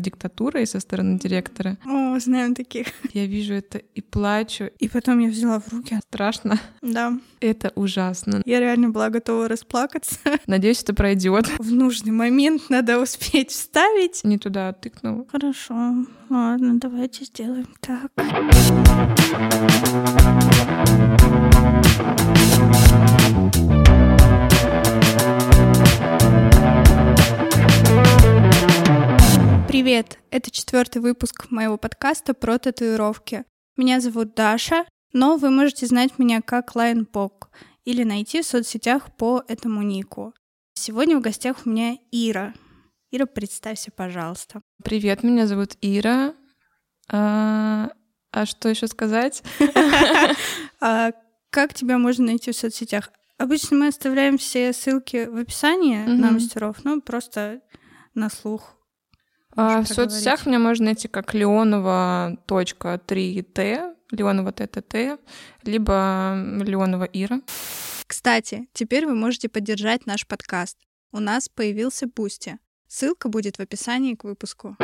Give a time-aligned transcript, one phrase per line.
[0.00, 1.76] диктатурой со стороны директора.
[1.84, 2.88] О, знаем таких.
[3.12, 4.70] Я вижу это и плачу.
[4.78, 5.98] И потом я взяла в руки.
[6.08, 6.58] Страшно.
[6.82, 7.18] Да.
[7.40, 8.42] Это ужасно.
[8.44, 10.18] Я реально была готова расплакаться.
[10.46, 11.48] Надеюсь, это пройдет.
[11.58, 14.22] В нужный момент надо успеть вставить.
[14.24, 15.26] Не туда тыкнул.
[15.30, 16.06] Хорошо.
[16.28, 18.10] Ладно, давайте сделаем так.
[29.80, 30.18] Привет!
[30.30, 33.46] Это четвертый выпуск моего подкаста про татуировки.
[33.78, 34.84] Меня зовут Даша,
[35.14, 37.48] но вы можете знать меня как Лайнпок
[37.86, 40.34] или найти в соцсетях по этому нику.
[40.74, 42.52] Сегодня в гостях у меня Ира.
[43.10, 44.60] Ира, представься, пожалуйста.
[44.84, 46.34] Привет, меня зовут Ира.
[47.08, 47.88] А,
[48.32, 49.42] а что еще сказать?
[50.82, 51.12] А
[51.48, 53.10] как тебя можно найти в соцсетях?
[53.38, 57.62] Обычно мы оставляем все ссылки в описании на мастеров, ну просто
[58.12, 58.76] на слух
[59.56, 65.20] а, в соцсетях меня можно найти как Леонова.3Т, Леонова ТТТ,
[65.64, 66.34] либо
[66.64, 67.40] Леонова Ира.
[68.06, 70.78] Кстати, теперь вы можете поддержать наш подкаст.
[71.12, 72.58] У нас появился Boosty.
[72.88, 74.76] Ссылка будет в описании к выпуску.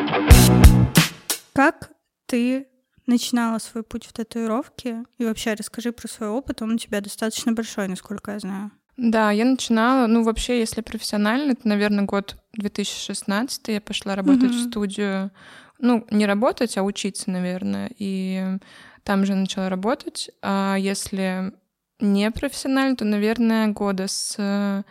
[1.53, 1.91] Как
[2.27, 2.69] ты
[3.07, 5.05] начинала свой путь в татуировке?
[5.19, 8.71] И вообще расскажи про свой опыт, он у тебя достаточно большой, насколько я знаю.
[8.97, 14.67] Да, я начинала, ну вообще, если профессионально, это, наверное, год 2016 я пошла работать mm-hmm.
[14.67, 15.31] в студию,
[15.79, 18.59] ну не работать, а учиться, наверное, и
[19.03, 20.31] там же начала работать.
[20.43, 21.53] А если
[22.01, 24.85] не профессионально, то, наверное, года с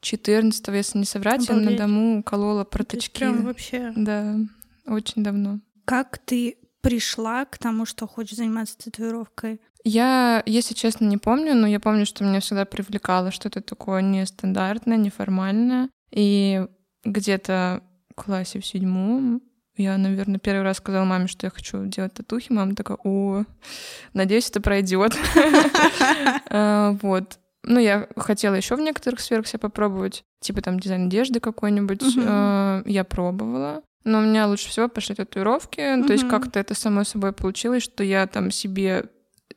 [0.00, 1.64] 14 если не соврать, Обалдеть.
[1.64, 3.18] я на дому колола проточки.
[3.18, 3.92] Прям вообще.
[3.96, 4.36] Да,
[4.86, 5.60] очень давно.
[5.84, 9.60] Как ты пришла к тому, что хочешь заниматься татуировкой?
[9.84, 14.96] Я, если честно, не помню, но я помню, что меня всегда привлекало что-то такое нестандартное,
[14.96, 15.90] неформальное.
[16.10, 16.66] И
[17.04, 19.42] где-то в классе в седьмом
[19.76, 22.52] я, наверное, первый раз сказала маме, что я хочу делать татухи.
[22.52, 23.44] Мама такая, о,
[24.12, 25.16] надеюсь, это пройдет.
[26.56, 27.38] А, вот.
[27.64, 32.02] Ну, я хотела еще в некоторых сферах себя попробовать, типа там дизайн одежды какой-нибудь.
[32.24, 33.82] А, я пробовала.
[34.04, 36.02] Но у меня лучше всего пошли татуировки.
[36.06, 39.06] То есть как-то это само собой получилось, что я там себе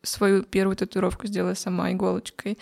[0.04, 2.58] свою первую татуировку сделала сама иголочкой.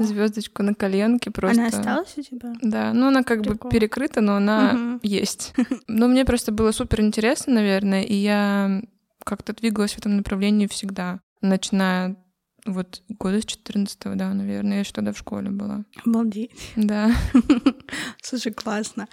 [0.00, 1.60] Звездочку на коленке просто.
[1.60, 2.52] Она осталась у тебя?
[2.62, 3.68] Да, ну она как Прикол.
[3.68, 5.00] бы перекрыта, но она угу.
[5.02, 5.54] есть.
[5.86, 8.82] Но мне просто было супер интересно, наверное, и я
[9.24, 12.16] как-то двигалась в этом направлении всегда, начиная
[12.66, 15.84] вот года с 14 да, наверное, я еще тогда в школе была.
[16.04, 16.52] Обалдеть.
[16.76, 17.10] Да.
[18.22, 19.08] Слушай, классно.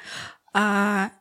[0.54, 1.12] А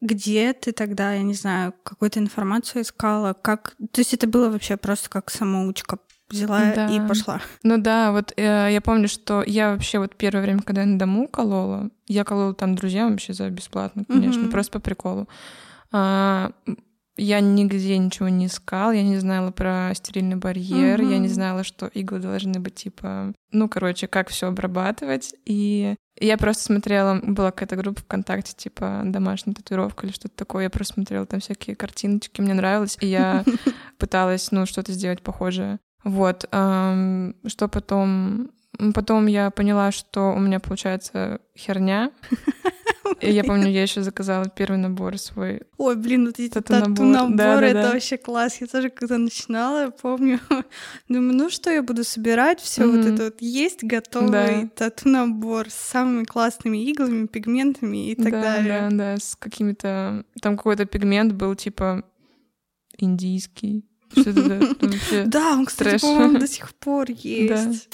[0.00, 3.34] где ты тогда, я не знаю, какую-то информацию искала?
[3.34, 3.76] Как...
[3.92, 5.98] То есть это было вообще просто как самоучка
[6.30, 6.88] взяла да.
[6.88, 7.40] и пошла.
[7.62, 10.98] Ну да, вот э, я помню, что я вообще вот первое время, когда я на
[10.98, 14.50] дому колола, я колола там друзьям вообще за бесплатно, конечно, mm-hmm.
[14.50, 15.28] просто по приколу.
[15.92, 16.52] А,
[17.22, 21.10] я нигде ничего не искал, я не знала про стерильный барьер, mm-hmm.
[21.10, 25.34] я не знала, что иглы должны быть типа, ну, короче, как все обрабатывать.
[25.44, 30.64] И я просто смотрела, была какая-то группа ВКонтакте, типа домашняя татуировка или что-то такое.
[30.64, 33.44] Я просто смотрела там всякие картиночки, мне нравилось, и я
[33.98, 35.78] пыталась, ну, что-то сделать похожее.
[36.04, 36.46] Вот.
[36.48, 38.50] Что потом
[38.94, 42.12] Потом я поняла, что у меня получается херня.
[43.20, 45.62] И я помню, я еще заказала первый набор свой.
[45.78, 47.92] Ой, блин, вот эти тату-наборы, да, да, это да.
[47.92, 48.60] вообще класс.
[48.60, 50.40] Я тоже когда начинала, помню,
[51.08, 52.96] думаю, ну что я буду собирать, все mm-hmm.
[52.96, 58.88] вот это вот есть готовый тату-набор с самыми классными иглами, пигментами и так да, далее.
[58.90, 60.24] Да, да, с какими-то...
[60.40, 62.04] Там какой-то пигмент был типа
[62.98, 63.84] индийский.
[65.26, 67.88] Да, он, кстати, по-моему, до сих пор есть.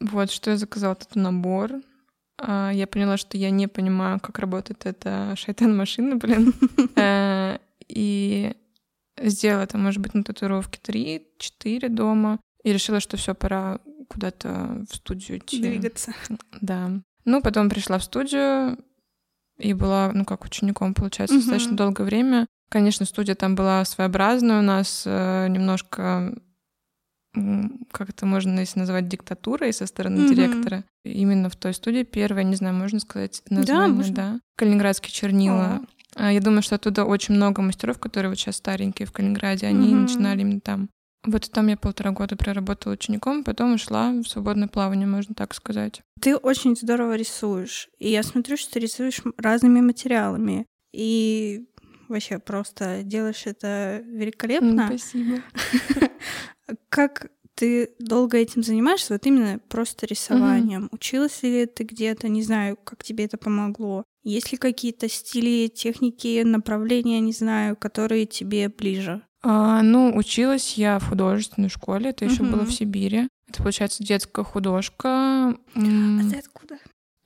[0.00, 1.72] Вот, что я заказала тату-набор.
[1.72, 1.80] А,
[2.40, 6.52] я поняла, что я не понимаю, как работает эта шайтан-машина, блин.
[6.96, 7.58] Э,
[7.88, 8.54] и
[9.20, 12.40] сделала это, может быть, на татуировке 3-4 дома.
[12.62, 15.60] И решила, что все, пора куда-то в студию идти.
[15.60, 16.14] Двигаться.
[16.60, 16.90] Да.
[17.24, 18.78] Ну, потом пришла в студию
[19.58, 22.46] и была, ну, как учеником, получается, достаточно долгое время.
[22.68, 26.34] Конечно, студия там была своеобразная у нас, э, немножко
[27.90, 30.28] как это можно если называть диктатурой со стороны mm-hmm.
[30.28, 30.84] директора.
[31.04, 34.12] Именно в той студии первая, не знаю, можно сказать название, да?
[34.12, 34.40] да?
[34.56, 35.82] Калининградские чернила.
[36.16, 36.32] Oh.
[36.32, 40.00] Я думаю, что оттуда очень много мастеров, которые вот сейчас старенькие в Калининграде, они mm-hmm.
[40.00, 40.88] начинали именно там.
[41.26, 46.02] Вот там я полтора года проработала учеником, потом ушла в свободное плавание, можно так сказать.
[46.20, 47.88] Ты очень здорово рисуешь.
[47.98, 50.66] И я смотрю, что ты рисуешь разными материалами.
[50.92, 51.66] И
[52.08, 54.86] вообще просто делаешь это великолепно.
[54.86, 55.42] Спасибо.
[56.88, 60.84] Как ты долго этим занимаешься, вот именно просто рисованием?
[60.84, 60.94] Mm-hmm.
[60.94, 64.04] Училась ли ты где-то, не знаю, как тебе это помогло?
[64.22, 69.22] Есть ли какие-то стили, техники, направления, не знаю, которые тебе ближе?
[69.42, 73.28] А, ну, училась я в художественной школе, это еще было в Сибири.
[73.48, 75.50] Это, получается, детская художка.
[75.50, 76.78] А ты откуда?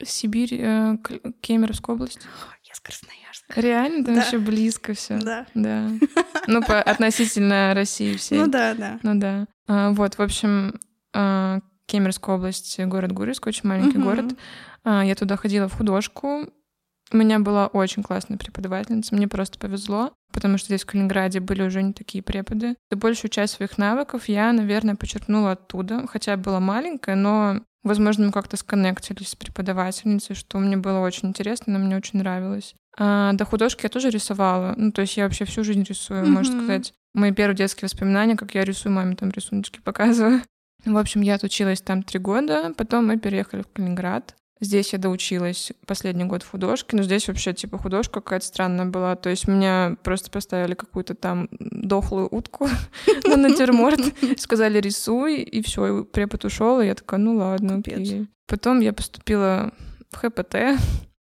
[0.05, 0.97] Сибирь, э,
[1.41, 2.21] Кемеровская область.
[2.69, 3.61] Я с Красноярска.
[3.61, 4.05] Реально?
[4.05, 4.23] Там Да.
[4.27, 5.19] еще близко все.
[5.19, 5.47] Да.
[5.55, 5.91] Да.
[6.47, 8.39] Ну, по относительно России всей.
[8.39, 8.99] Ну да, да.
[9.03, 9.47] Ну да.
[9.67, 10.79] А, вот, в общем,
[11.15, 14.35] а, Кемеровская область, город Гурьевск, очень маленький город.
[14.85, 16.51] А, я туда ходила в художку.
[17.13, 21.63] У меня была очень классная преподавательница, мне просто повезло, потому что здесь в Калининграде были
[21.63, 22.77] уже не такие преподы.
[22.91, 28.33] И большую часть своих навыков я, наверное, почерпнула оттуда, хотя была маленькая, но, возможно, мы
[28.33, 32.75] как-то сконнектились с преподавательницей, что мне было очень интересно, она мне очень нравилась.
[32.99, 36.57] А до художки я тоже рисовала, ну, то есть я вообще всю жизнь рисую, можно
[36.57, 36.65] Мгм.
[36.65, 36.93] сказать.
[37.15, 40.43] Мои первые детские воспоминания, как я рисую, маме там рисуночки показываю.
[40.85, 44.35] В общем, я отучилась там три года, потом мы переехали в Калининград.
[44.61, 49.15] Здесь я доучилась последний год в художке, но здесь вообще типа художка какая-то странная была.
[49.15, 52.69] То есть меня просто поставили какую-то там дохлую утку
[53.25, 54.01] на натюрморт,
[54.39, 58.27] сказали рисуй, и все, препод ушел, и я такая, ну ладно, окей.
[58.47, 59.73] Потом я поступила
[60.11, 60.81] в ХПТ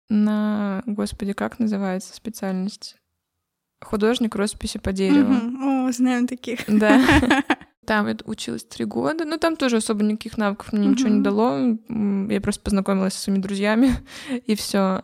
[0.10, 2.98] на, господи, как называется специальность?
[3.82, 5.88] Художник росписи по дереву.
[5.88, 6.60] О, знаем таких.
[6.68, 7.02] Да.
[7.86, 11.78] Там я училась три года, но там тоже особо никаких навыков мне ничего не дало.
[12.32, 13.92] Я просто познакомилась со своими друзьями,
[14.46, 15.04] и все.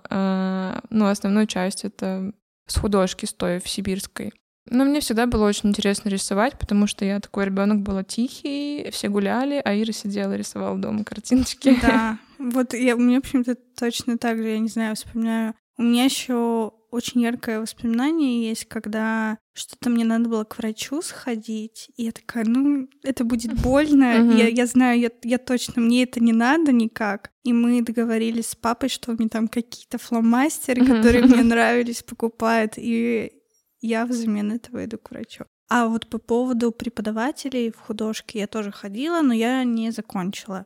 [0.90, 2.34] Ну, основную часть это
[2.68, 4.34] с художки, стоя в сибирской.
[4.70, 9.10] Но мне всегда было очень интересно рисовать, потому что я такой ребенок была тихий, все
[9.10, 11.78] гуляли, а Ира сидела, рисовала дома картиночки.
[11.82, 15.56] Да, вот я, у меня почему-то точно так же, я не знаю, вспоминаю.
[15.78, 21.90] У меня еще очень яркое воспоминание есть, когда что-то мне надо было к врачу сходить,
[21.96, 26.20] и я такая, ну, это будет больно, я, я знаю, я, я точно, мне это
[26.20, 27.32] не надо никак.
[27.44, 33.32] И мы договорились с папой, что мне там какие-то фломастеры, которые мне нравились, покупает, и
[33.80, 35.46] я взамен этого иду к врачу.
[35.70, 40.66] А вот по поводу преподавателей в художке я тоже ходила, но я не закончила.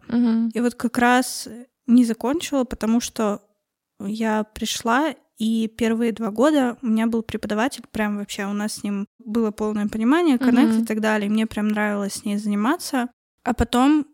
[0.54, 1.48] И вот как раз
[1.86, 3.42] не закончила, потому что
[4.00, 8.84] я пришла, и первые два года у меня был преподаватель, прям вообще у нас с
[8.84, 10.84] ним было полное понимание, коннект Мгм.
[10.84, 11.28] и так далее.
[11.28, 13.10] и Мне прям нравилось с ней заниматься.
[13.44, 14.06] А потом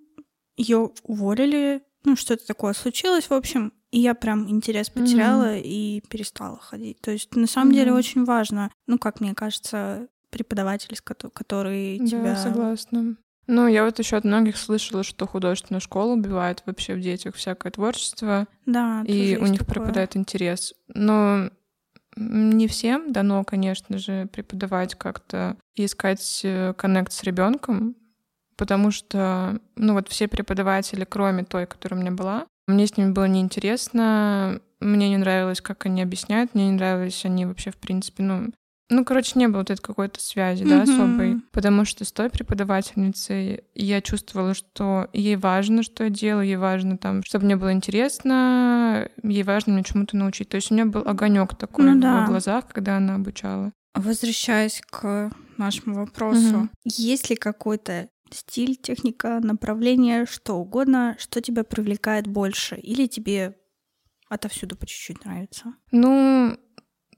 [0.57, 6.57] ее уволили, ну что-то такое случилось, в общем, и я прям интерес потеряла и перестала
[6.59, 6.99] ходить.
[7.01, 7.99] То есть на самом деле Мгм.
[7.99, 10.97] очень важно, ну как мне кажется, преподаватель,
[11.33, 12.35] который Да, тебя...
[12.35, 13.15] согласна.
[13.51, 17.69] Ну, я вот еще от многих слышала, что художественная школа убивает вообще в детях всякое
[17.69, 19.75] творчество, Да, и у них такое.
[19.75, 20.73] пропадает интерес.
[20.87, 21.49] Но
[22.15, 27.97] не всем дано, конечно же, преподавать как-то и искать э, коннект с ребенком,
[28.55, 33.11] потому что, ну вот все преподаватели, кроме той, которая у меня была, мне с ними
[33.11, 38.23] было неинтересно, мне не нравилось, как они объясняют, мне не нравились они вообще, в принципе,
[38.23, 38.53] ну,
[38.91, 40.83] ну, короче, не было вот этой какой-то связи, да, Мгм.
[40.83, 41.37] особой.
[41.51, 46.97] Потому что с той преподавательницей я чувствовала, что ей важно, что я делаю, ей важно
[46.97, 50.49] там, чтобы мне было интересно, ей важно мне чему-то научить.
[50.49, 52.25] То есть у меня был огонек такой Ну в да.
[52.25, 53.71] глазах, когда она обучала.
[53.95, 56.71] Возвращаясь к нашему вопросу, Мгм.
[56.85, 63.55] есть ли какой-то стиль, техника, направление, что угодно, что тебя привлекает больше, или тебе
[64.29, 65.73] отовсюду по чуть-чуть нравится?
[65.91, 66.57] Ну,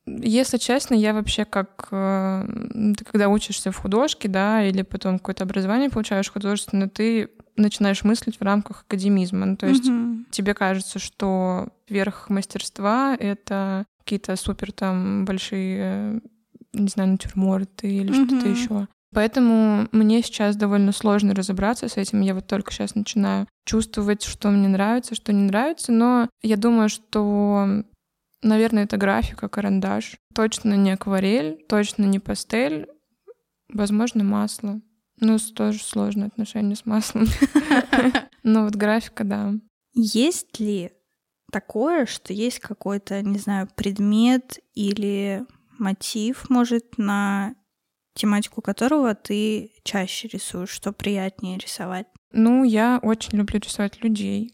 [0.06, 1.88] если честно, я вообще как...
[1.92, 2.46] э,
[2.98, 8.40] Ты когда учишься в художке, да, или потом какое-то образование получаешь художественное, ты начинаешь мыслить
[8.40, 9.46] в рамках академизма.
[9.46, 10.26] Ну, то есть Мгм.
[10.32, 16.20] тебе кажется, что верх мастерства— это какие-то супер там большие, э,
[16.74, 18.52] не знаю, натюрморты или что-то Мгм.
[18.52, 18.88] еще.
[19.14, 22.22] Поэтому мне сейчас довольно сложно разобраться с этим.
[22.22, 25.92] Я вот только сейчас начинаю чувствовать, что мне нравится, что не нравится.
[25.92, 27.84] Но я думаю, что,
[28.44, 30.18] наверное, это графика, карандаш.
[30.36, 32.88] Точно не акварель, точно не пастель.
[33.70, 34.82] Возможно, масло.
[35.20, 37.28] Ну, тоже сложное отношение с маслом.
[38.44, 39.54] Но вот графика, да.
[39.94, 40.92] Есть ли
[41.52, 45.46] такое, что есть какой-то, не знаю, предмет или
[45.78, 47.56] мотив, может, на
[48.16, 52.08] тематику которого ты чаще рисуешь, что приятнее рисовать?
[52.32, 54.54] Ну, я очень люблю рисовать людей.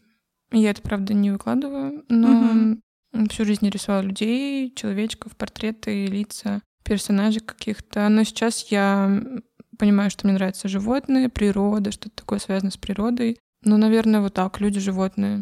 [0.52, 2.76] Я это, правда, не выкладываю, но.
[3.30, 8.08] Всю жизнь я рисовала людей, человечков, портреты, лица, персонажей каких-то.
[8.08, 9.22] Но сейчас я
[9.78, 13.38] понимаю, что мне нравятся животные, природа, что-то такое связано с природой.
[13.62, 15.40] Ну, наверное, вот так, люди, животные,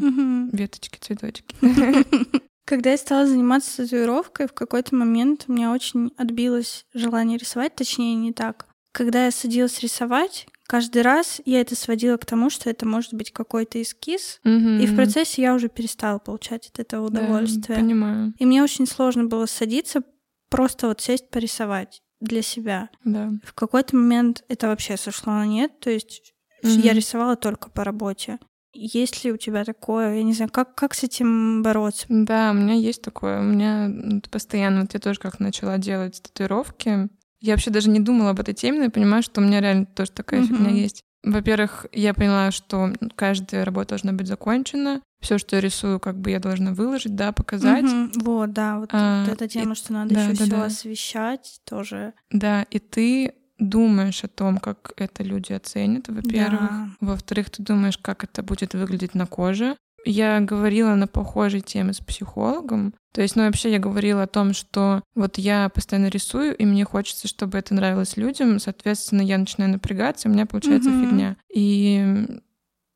[0.53, 1.55] веточки, цветочки.
[2.65, 8.15] Когда я стала заниматься татуировкой, в какой-то момент у меня очень отбилось желание рисовать, точнее,
[8.15, 8.67] не так.
[8.93, 13.33] Когда я садилась рисовать, каждый раз я это сводила к тому, что это может быть
[13.33, 14.79] какой-то эскиз, Мгм.
[14.79, 17.79] и в процессе я уже перестала получать от этого Да, удовольствие.
[17.79, 18.33] понимаю.
[18.39, 20.03] И мне очень сложно было садиться,
[20.51, 22.91] просто вот сесть порисовать для себя.
[23.05, 23.31] Да.
[23.45, 26.81] В какой-то момент это вообще сошло на нет, то есть Мгм.
[26.81, 28.39] я рисовала только по работе.
[28.75, 32.05] Есть ли у тебя такое, я не знаю, как, как с этим бороться?
[32.09, 33.41] Да, у меня есть такое.
[33.41, 33.91] У меня
[34.31, 37.09] постоянно, вот я тоже как начала делать татуировки.
[37.41, 39.87] Я вообще даже не думала об этой теме, но я понимаю, что у меня реально
[39.87, 40.49] тоже такая Мгм.
[40.49, 41.03] фигня есть.
[41.25, 45.01] Во-первых, я поняла, что каждая работа должна быть закончена.
[45.21, 47.83] Все, что я рисую, как бы я должна выложить, да, показать.
[47.85, 48.13] Мгм.
[48.23, 50.65] Вот, да, вот, А, вот эта и- тема, что надо да, еще да, все да.
[50.67, 52.13] освещать, тоже.
[52.31, 56.71] Да, и ты думаешь о том, как это люди оценят, во-первых.
[56.71, 56.89] Да.
[57.01, 59.77] Во-вторых, ты думаешь, как это будет выглядеть на коже.
[60.05, 62.95] Я говорила на похожей теме с психологом.
[63.13, 66.85] То есть, ну, вообще я говорила о том, что вот я постоянно рисую, и мне
[66.85, 68.59] хочется, чтобы это нравилось людям.
[68.61, 71.01] Соответственно, я начинаю напрягаться, и у меня получается Мгм.
[71.01, 71.37] фигня.
[71.55, 72.27] И,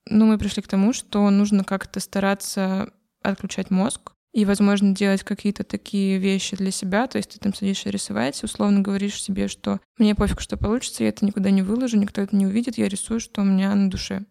[0.09, 2.93] ну, мы пришли к тому, что нужно как-то стараться
[3.23, 7.07] отключать мозг и, возможно, делать какие-то такие вещи для себя.
[7.07, 11.11] То есть ты там садишься рисовать, условно говоришь себе, что мне пофиг, что получится, я
[11.11, 14.25] это никуда не выложу, никто это не увидит, я рисую, что у меня на душе.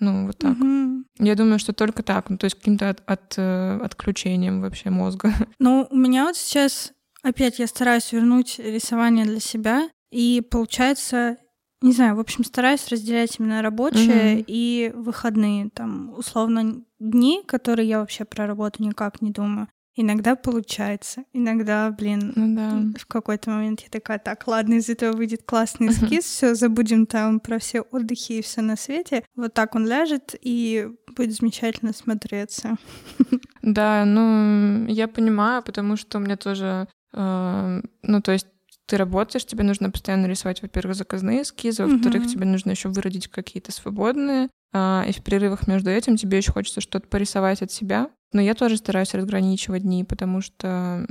[0.00, 0.56] Ну, вот так.
[0.56, 1.04] Мгм.
[1.18, 5.32] Я думаю, что только так, ну, то есть каким-то от, от, э, отключением вообще мозга.
[5.58, 11.36] Ну, у меня вот сейчас опять я стараюсь вернуть рисование для себя, и получается,
[11.82, 14.44] не знаю, в общем, стараюсь разделять именно рабочие Мгм.
[14.46, 19.68] и выходные, там, условно, дни, которые я вообще про работу никак не думаю.
[20.00, 22.98] Иногда получается, иногда, блин, Ну да.
[23.00, 27.40] в какой-то момент я такая, так, ладно, из этого выйдет классный эскиз, все, забудем там
[27.40, 29.24] про все отдыхи и все на свете.
[29.34, 32.76] Вот так он ляжет и будет замечательно смотреться.
[33.62, 38.46] Да, ну, я понимаю, потому что у меня тоже, э, ну, то есть
[38.86, 42.30] ты работаешь, тебе нужно постоянно рисовать, во-первых, заказные эскизы, во-вторых, Мгм.
[42.32, 46.80] тебе нужно еще выродить какие-то свободные, а, и в перерывах между этим тебе еще хочется
[46.80, 48.10] что-то порисовать от себя.
[48.32, 51.06] Но я тоже стараюсь разграничивать дни, потому что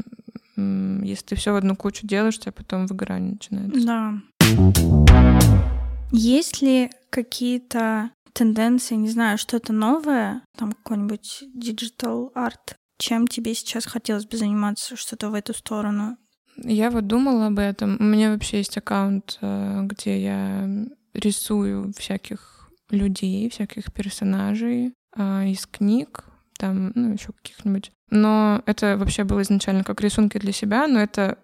[0.56, 3.86] м, если ты все в одну кучу делаешь, тебя потом выгорание начинается.
[3.86, 4.14] Да.
[6.12, 13.86] Есть ли какие-то тенденции, не знаю, что-то новое, там какой-нибудь digital арт, чем тебе сейчас
[13.86, 16.18] хотелось бы заниматься, что-то в эту сторону?
[16.64, 17.98] Я вот думала об этом.
[18.00, 20.70] У меня вообще есть аккаунт, э, где я
[21.14, 22.57] рисую всяких
[22.90, 26.24] людей, всяких персонажей а, из книг,
[26.58, 27.92] там, ну, еще каких-нибудь.
[28.10, 31.38] Но это вообще было изначально как рисунки для себя, но это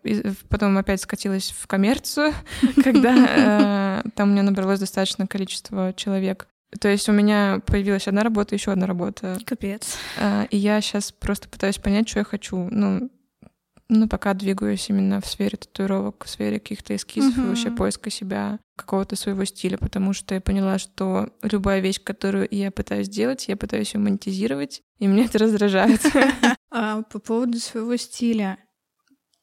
[0.49, 2.33] потом опять скатилось в коммерцию,
[2.83, 6.47] когда э, там у меня набралось достаточное количество человек.
[6.79, 9.37] То есть у меня появилась одна работа, еще одна работа.
[9.45, 9.97] Капец.
[10.19, 12.67] А, И я сейчас просто пытаюсь понять, что я хочу.
[12.71, 13.11] Ну,
[13.89, 17.49] ну, пока двигаюсь именно в сфере татуировок, в сфере каких-то эскизов и Мгм.
[17.49, 22.71] вообще поиска себя, какого-то своего стиля, потому что я поняла, что любая вещь, которую я
[22.71, 26.01] пытаюсь делать, я пытаюсь ее монетизировать, и меня это раздражает.
[26.75, 28.57] А по поводу своего стиля,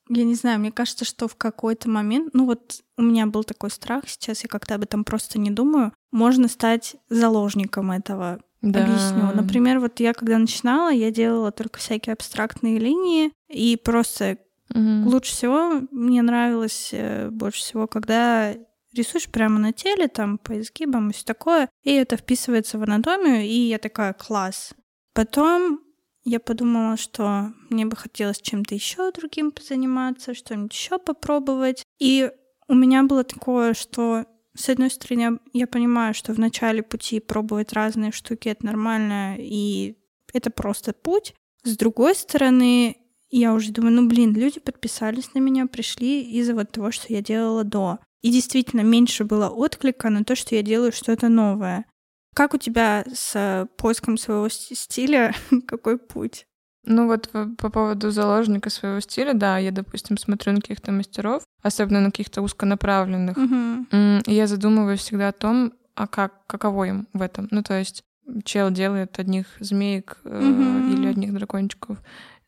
[0.09, 3.71] я не знаю, мне кажется, что в какой-то момент, ну вот у меня был такой
[3.71, 8.41] страх, сейчас я как-то об этом просто не думаю, можно стать заложником этого.
[8.63, 8.83] Да.
[8.83, 9.31] Объясню.
[9.33, 14.39] Например, вот я когда начинала, я делала только всякие абстрактные линии, и просто
[14.75, 15.07] Мгм.
[15.09, 18.55] лучше всего мне нравилось э, больше всего, когда
[18.93, 23.43] рисуешь прямо на теле, там, по изгибам и все такое, и это вписывается в анатомию,
[23.43, 24.75] и я такая, класс.
[25.15, 25.81] Потом
[26.25, 31.85] я подумала, что мне бы хотелось чем-то еще другим позаниматься, что-нибудь еще попробовать.
[31.99, 32.31] И
[32.69, 34.27] у меня было такое, что
[34.57, 39.97] с одной стороны, я понимаю, что в начале пути пробовать разные штуки это нормально, и
[40.33, 41.35] это просто путь.
[41.63, 42.97] С другой стороны,
[43.31, 47.23] я уже думаю, ну блин, люди подписались на меня, пришли из-за вот того, что я
[47.23, 47.99] делала до.
[48.23, 51.87] И действительно меньше было отклика на то, что я делаю что-то новое.
[52.35, 55.35] Как у тебя с э, поиском своего стиля?
[55.67, 56.47] Какой путь?
[56.85, 62.01] Ну вот по поводу заложника своего стиля, да, я, допустим, смотрю на каких-то мастеров, особенно
[62.01, 63.37] на каких-то узконаправленных.
[63.37, 67.49] М, и Я задумываюсь всегда о том, а как, каково им в этом.
[67.51, 68.03] Ну, то есть
[68.45, 70.93] чел делает одних змеек э, Мгм.
[70.95, 71.99] или одних дракончиков.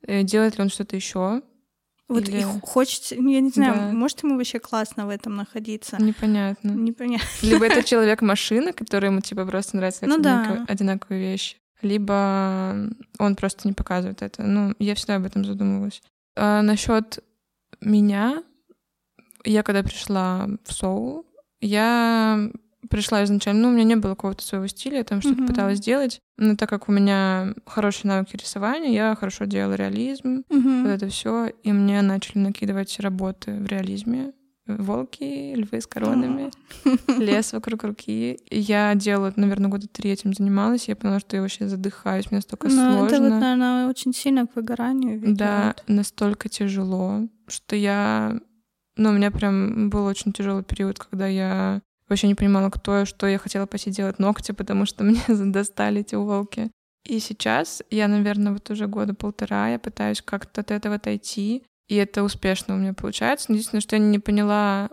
[0.07, 1.43] Э, Делает ли он что-то еще?
[2.09, 3.93] Вот Или- и хочется, я не знаю, Да.
[3.93, 5.97] может ему вообще классно в этом находиться?
[6.01, 6.71] Непонятно.
[6.71, 7.27] Непонятно.
[7.43, 10.41] Либо это человек-машина, который ему типа просто нравится Ну да.
[10.43, 11.57] одинаковые, одинаковые вещи.
[11.83, 14.43] Либо он просто не показывает это.
[14.45, 16.01] Ну, я всегда об этом задумывалась.
[16.37, 17.19] А насчет
[17.81, 18.43] меня,
[19.45, 21.27] я когда пришла в Соул,
[21.61, 22.51] я
[22.89, 25.47] пришла изначально, ну, у меня не было какого-то своего стиля, я там что-то Мгм.
[25.47, 30.85] пыталась делать, но так как у меня хорошие навыки рисования, я хорошо делала реализм, Мгм.
[30.85, 34.33] вот это все, и мне начали накидывать работы в реализме,
[34.79, 36.51] волки, львы с коронами,
[37.19, 38.39] лес вокруг руки.
[38.51, 42.69] Я делала, наверное, года три этим занималась, я поняла, что я вообще задыхаюсь, мне настолько
[42.69, 43.07] Ну, сложно.
[43.15, 45.37] это вот, наверное, очень сильно к выгоранию ведет.
[45.37, 48.41] Да, настолько тяжело, что я...
[48.97, 53.07] Ну, у меня прям был очень тяжелый период, когда я вообще не понимала, кто я,
[53.07, 56.71] что я хотела пойти делать ногти, потому что мне достали эти волки.
[57.09, 61.97] И сейчас я, наверное, вот уже года полтора я пытаюсь как-то от этого отойти, и
[61.97, 63.47] это успешно у меня получается.
[63.49, 64.89] Но Единственное, что я не поняла,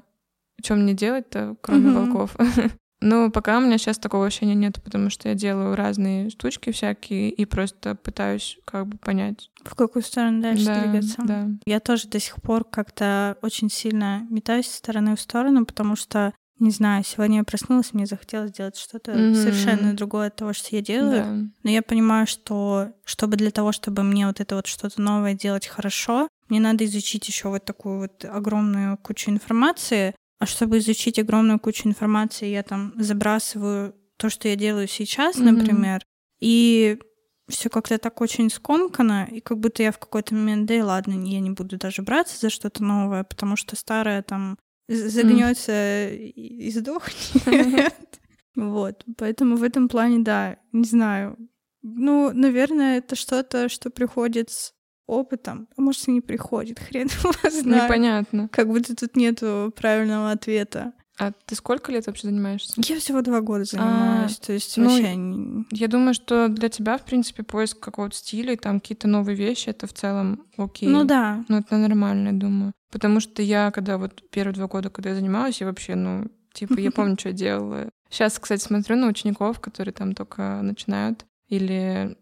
[0.62, 1.94] что мне делать-то, кроме Мгм.
[1.94, 2.36] волков.
[3.02, 7.30] Но пока у меня сейчас такого ощущения нет, потому что я делаю разные штучки всякие
[7.30, 9.50] и просто пытаюсь как бы понять.
[9.64, 11.22] В какую сторону дальше да, двигаться?
[11.24, 11.48] да.
[11.66, 16.34] Я тоже до сих пор как-то очень сильно метаюсь со стороны в сторону, потому что,
[16.60, 19.36] не знаю, сегодня я проснулась, мне захотелось сделать что-то Мгм.
[19.36, 21.24] совершенно другое от того, что я делаю.
[21.24, 21.50] Да.
[21.64, 25.68] Но я понимаю, что чтобы для того, чтобы мне вот это вот что-то новое делать
[25.68, 30.16] хорошо, мне надо изучить еще вот такую вот огромную кучу информации.
[30.40, 35.56] А чтобы изучить огромную кучу информации, я там забрасываю то, что я делаю сейчас, Мгм.
[35.56, 36.02] например,
[36.40, 36.98] и
[37.50, 41.14] все как-то так очень скомкано, и как будто я в какой-то момент, да и ладно,
[41.26, 46.30] я не буду даже браться за что-то новое, потому что старое там загнется и
[46.68, 47.16] и сдохнет.
[48.56, 51.38] Вот, поэтому в этом плане, да, не знаю.
[51.82, 54.74] Ну, наверное, это что-то, что приходит с
[55.10, 57.84] опытом, а может и не приходит, хрен его знает.
[57.86, 58.50] Непонятно.
[58.52, 60.94] Как будто тут нету правильного ответа.
[61.20, 62.74] А ты сколько лет вообще занимаешься?
[62.78, 65.66] Я всего два года занимаюсь, то есть ну, вообще...
[65.72, 69.68] Я думаю, что для тебя, в принципе, поиск какого-то стиля и там какие-то новые вещи,
[69.68, 70.88] это в целом окей.
[70.88, 72.72] Ну да, Ну, это нормально, я думаю.
[72.90, 76.80] Потому что я, когда вот первые два года, когда я занималась, я вообще, ну, типа,
[76.80, 77.90] я помню, что я делала.
[78.10, 82.18] Сейчас, кстати, смотрю на учеников, которые там только начинают или,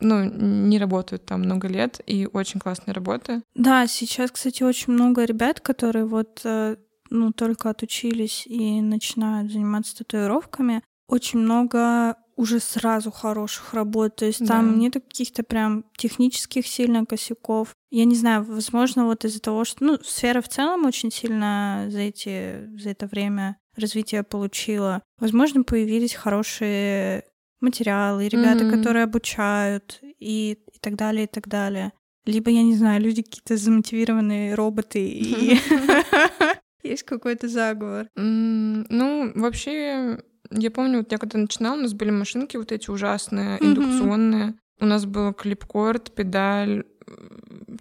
[0.00, 3.42] ну, не работают там много лет, и очень классные работы.
[3.54, 6.76] Да, сейчас, кстати, очень много ребят, которые вот э,
[7.10, 10.82] ну, только отучились и начинают заниматься татуировками.
[11.08, 14.16] Очень много уже сразу хороших работ.
[14.16, 14.46] То есть Да.
[14.46, 17.74] там нет каких-то прям технических сильно косяков.
[17.90, 22.00] Я не знаю, возможно, вот из-за того, что ну, сфера в целом очень сильно за,
[22.00, 25.02] эти, за это время развития получила.
[25.20, 27.24] Возможно, появились хорошие
[27.64, 28.70] материалы, ребята, Мгм.
[28.76, 31.92] которые обучают и, и так далее, и так далее.
[32.26, 35.58] Либо, я не знаю, люди какие-то замотивированные роботы, и
[36.82, 38.06] есть какой-то заговор.
[38.16, 40.18] Ну, вообще,
[40.50, 44.54] я помню, вот я когда начинала, у нас были машинки вот эти ужасные, индукционные.
[44.80, 46.84] У нас был клипкорд, педаль,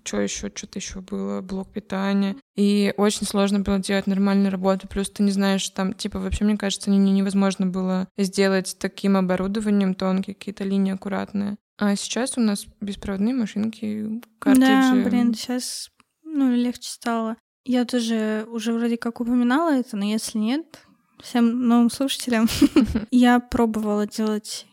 [0.03, 2.36] что еще, что-то еще было, блок питания.
[2.55, 4.88] И очень сложно было делать нормальную работу.
[4.88, 9.17] Плюс ты не знаешь, там, типа, вообще, мне кажется, не- не- невозможно было сделать таким
[9.17, 11.57] оборудованием тонкие какие-то линии аккуратные.
[11.77, 15.09] А сейчас у нас беспроводные машинки, Да, картриджи.
[15.09, 15.89] блин, сейчас
[16.23, 17.36] ну, легче стало.
[17.65, 20.81] Я тоже уже вроде как упоминала это, но если нет,
[21.21, 22.47] всем новым слушателям,
[23.12, 24.65] я пробовала делать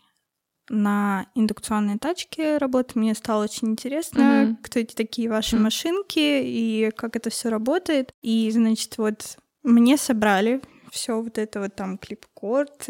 [0.71, 2.97] на индукционной тачке работы.
[2.97, 4.57] Мне стало очень интересно, Мгм.
[4.63, 5.65] кто эти такие ваши Мгм.
[5.65, 8.13] машинки и как это все работает.
[8.21, 12.87] И, значит, вот мне собрали все вот это вот там клипкорд,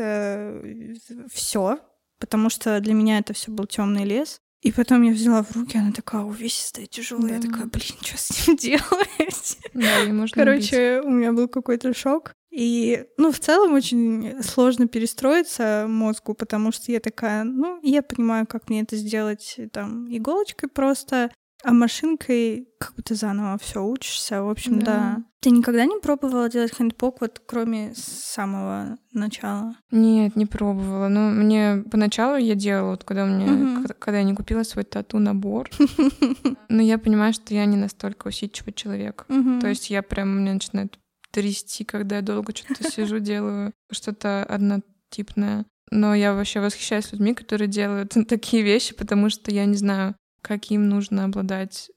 [1.31, 1.79] все,
[2.19, 4.39] потому что для меня это все был темный лес.
[4.61, 7.33] И потом я взяла в руки, она такая увесистая, тяжелая.
[7.33, 7.47] Я Да.
[7.47, 9.57] такая, блин, что с ним делать?
[9.73, 10.33] Да, можно убить.
[10.35, 12.33] Короче, у меня был какой-то шок.
[12.51, 18.45] И, ну, в целом очень сложно перестроиться мозгу, потому что я такая, ну, я понимаю,
[18.45, 21.31] как мне это сделать там иголочкой просто,
[21.63, 24.41] а машинкой как будто заново все учишься.
[24.43, 24.85] В общем, да.
[24.85, 25.23] Да.
[25.41, 29.75] Ты никогда не пробовала делать хэндпок, вот кроме самого начала?
[29.91, 31.07] Нет, не пробовала.
[31.07, 35.69] Но мне поначалу я делала, вот когда мне, к- когда я не купила свой тату-набор.
[36.69, 39.25] Но я понимаю, что я не настолько усидчивый человек.
[39.61, 40.97] То есть я прям, меня начинает
[41.31, 45.65] трясти, когда я долго что-то сижу, делаю что-то однотипное.
[45.89, 50.87] Но я вообще восхищаюсь людьми, которые делают такие вещи, потому что я не знаю, каким
[50.87, 51.91] нужно обладать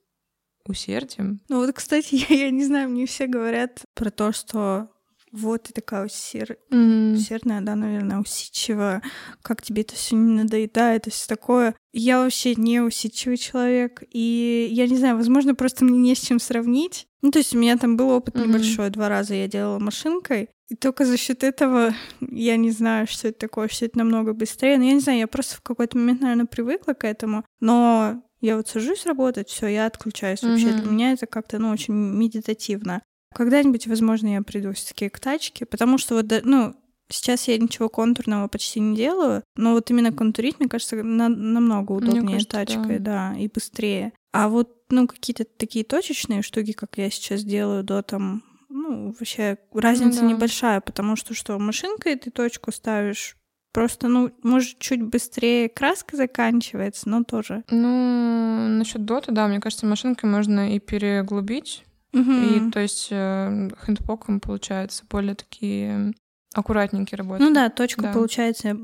[0.67, 1.41] усердием.
[1.49, 4.89] Ну вот, кстати, я, я не знаю, мне все говорят про то, что
[5.35, 6.57] вот ты такая усер...
[6.71, 9.03] усердная, да, наверное, усидчивая,
[9.43, 11.75] как тебе это все не надоедает и все такое.
[11.93, 16.39] Я вообще не усидчивый человек, и я не знаю, возможно, просто мне не с чем
[16.39, 17.07] сравнить.
[17.21, 18.49] Ну, то есть у меня там был опыт Мгм.
[18.49, 23.29] небольшой, два раза я делала машинкой, и только за счет этого я не знаю, что
[23.29, 24.79] это такое, что это намного быстрее.
[24.79, 27.45] Но я не знаю, я просто в какой-то момент, наверное, привыкла к этому.
[27.61, 30.69] Но я вот сажусь работать, все, я отключаюсь вообще.
[30.69, 30.77] Мгм.
[30.83, 33.03] Для меня это как-то, ну, очень медитативно.
[33.35, 36.75] Когда-нибудь, возможно, я приду все-таки к тачке, потому что вот, да, ну,
[37.09, 41.93] сейчас я ничего контурного почти не делаю, но вот именно контурить, мне кажется, на- намного
[41.93, 43.35] удобнее кажется, тачкой, да.
[43.39, 44.13] и быстрее.
[44.33, 49.15] А вот, ну, какие-то такие точечные штуки, как я сейчас делаю до там, ну, ну,
[49.19, 50.35] вообще разница Ну да.
[50.35, 53.37] небольшая, потому что что, машинкой ты точку ставишь,
[53.73, 57.65] просто, ну, может, чуть быстрее краска заканчивается, но тоже.
[57.71, 61.85] Ну, насчет дота, да, мне кажется, машинкой можно и переглубить.
[62.15, 62.69] Мгм.
[62.69, 66.15] И то есть э, хендпоком получается более такие
[66.55, 67.43] аккуратненькие работы.
[67.43, 68.13] Ну да, точка Да.
[68.13, 68.79] получается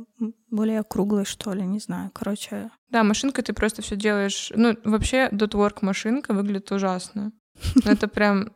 [0.51, 2.11] более круглой, что ли, не знаю.
[2.13, 4.53] Короче, Да, машинкой ты просто все делаешь.
[4.55, 7.33] Ну, вообще, дотворк машинка выглядит ужасно.
[7.85, 8.53] Это прям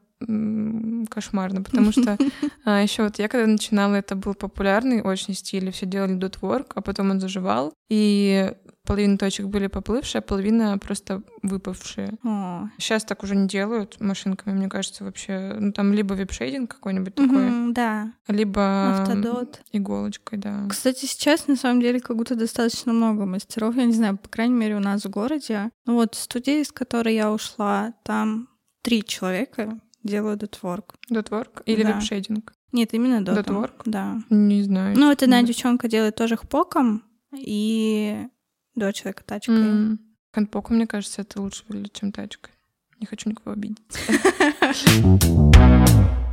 [1.11, 2.19] кошмарно, потому что
[2.67, 7.11] еще вот я когда начинала, это был популярный очень стиль, все делали дотворк, а потом
[7.11, 8.53] он заживал, и
[8.85, 12.15] половина точек были поплывшие, а половина просто выпавшие.
[12.23, 12.69] о.
[12.79, 15.57] Сейчас так уже не делают машинками, мне кажется, вообще.
[15.59, 19.61] Ну, там либо вип-шейдинг какой-нибудь такой, да, либо автодот.
[19.73, 20.67] иголочкой, да.
[20.69, 23.77] Кстати, сейчас на самом деле как будто достаточно много мастеров.
[23.77, 25.71] Я не знаю, по крайней мере, у нас в городе.
[25.87, 28.49] Ну вот студия, из которой я ушла, там
[28.83, 30.95] три человека делают дотворк.
[31.11, 31.93] Дотворк или Да.
[31.99, 32.53] вип-шейдинг?
[32.73, 33.43] Нет, именно дотом.
[33.43, 33.83] Дотворк?
[33.85, 34.19] Да.
[34.31, 34.97] Не знаю.
[34.99, 37.03] Ну, это одна девчонка делает тоже хпоком,
[37.37, 38.27] и
[38.75, 39.57] два человека тачкой.
[39.57, 40.01] М.
[40.35, 42.53] Хендпоку, мне кажется, это лучше выглядит, чем тачкой.
[43.01, 43.79] Не хочу никого обидеть.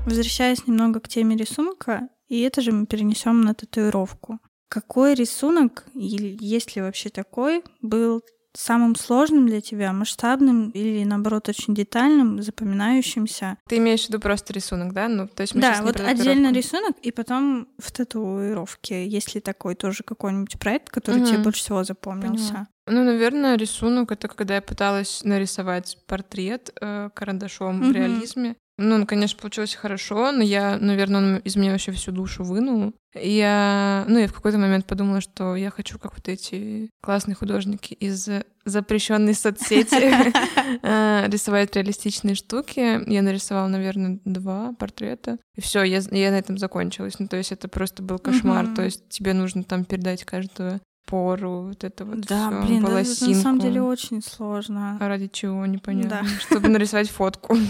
[0.05, 4.39] Возвращаясь немного к теме рисунка, и это же мы перенесем на татуировку.
[4.67, 8.23] Какой рисунок, или есть ли вообще такой, был
[8.55, 13.57] самым сложным для тебя, масштабным или, наоборот, очень детальным, запоминающимся?
[13.67, 15.07] Ты имеешь в виду просто рисунок, да?
[15.07, 19.07] Ну, то есть мы да, вот отдельно рисунок, и потом в татуировке.
[19.07, 21.43] Есть ли такой тоже какой-нибудь проект, который тебе Мгм.
[21.43, 22.51] больше всего запомнился?
[22.53, 22.67] Поняла.
[22.87, 27.93] Ну, наверное, рисунок— это когда я пыталась нарисовать портрет э, карандашом в Мгм.
[27.93, 28.55] реализме.
[28.81, 32.93] Ну, он, конечно, получилось хорошо, но я, наверное, он из меня вообще всю душу вынул.
[33.13, 37.35] И я, ну, я в какой-то момент подумала, что я хочу, как вот эти классные
[37.35, 38.29] художники из
[38.65, 39.95] запрещенной соцсети,
[40.81, 43.09] э, рисовать реалистичные штуки.
[43.09, 45.37] Я нарисовала, наверное, два портрета.
[45.55, 47.19] И все, я, я на этом закончилась.
[47.19, 48.67] Ну, то есть это просто был кошмар.
[48.75, 52.93] То есть тебе нужно там передать каждую пору, вот это вот да, всё, блин, это
[52.93, 53.61] на самом волосинку.
[53.61, 54.97] деле очень сложно.
[54.99, 56.21] А ради чего, непонятно.
[56.23, 56.39] Да.
[56.39, 57.55] Чтобы нарисовать фотку.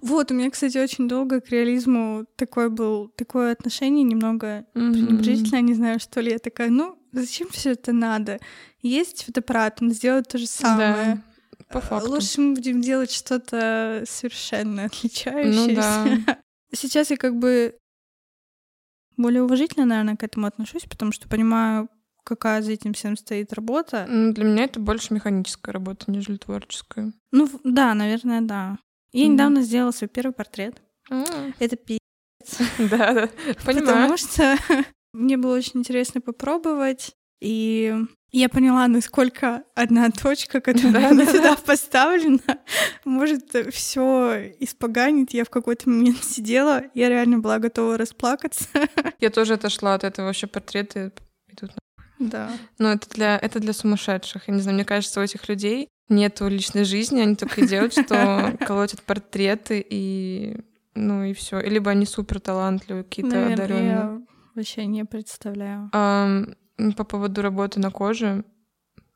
[0.00, 5.74] Вот, у меня, кстати, очень долго к реализму такое был, такое отношение немного пренебрежительное, не
[5.74, 6.32] знаю, что ли.
[6.32, 8.38] Я такая, ну, зачем все это надо?
[8.80, 11.22] Есть фотоаппарат, он сделает то же самое.
[11.58, 12.10] Да, по факту.
[12.10, 15.68] Лучше мы будем делать что-то совершенно отличающееся.
[15.68, 15.74] Ну
[16.26, 16.38] да.
[16.72, 17.76] Сейчас я как бы
[19.16, 21.88] более уважительно, наверное, к этому отношусь, потому что понимаю,
[22.30, 24.06] какая за этим всем стоит работа.
[24.08, 27.12] Ну, Для меня это больше механическая работа, нежели творческая.
[27.32, 28.78] Ну, да, наверное, да.
[29.12, 29.32] Я Мгм.
[29.34, 30.80] недавно сделала свой первый портрет.
[31.10, 31.24] А,
[31.58, 31.98] Это пи***.
[32.78, 33.28] Да, да,
[33.64, 33.86] понимаю.
[33.86, 34.56] Потому что
[35.12, 37.12] мне было очень интересно попробовать.
[37.42, 37.94] И
[38.32, 41.32] я поняла, насколько одна точка, которая Да-да-да.
[41.32, 42.58] сюда поставлена,
[43.04, 45.32] может все испоганить.
[45.34, 48.66] Я в какой-то момент сидела, я реально была готова расплакаться.
[49.20, 51.12] Я тоже отошла от этого вообще на-
[52.20, 52.52] Да.
[52.78, 54.46] Но это для, это для сумасшедших.
[54.46, 57.92] Я не знаю, мне кажется, у этих людей нету личной жизни, они только и делают,
[57.94, 60.56] что колотят портреты и
[60.94, 61.60] ну и все.
[61.60, 63.86] Либо они супер талантливые, какие-то одаренные.
[63.86, 64.20] я
[64.54, 65.88] вообще не представляю.
[65.92, 66.54] Ам,
[66.96, 68.44] по поводу работы на коже,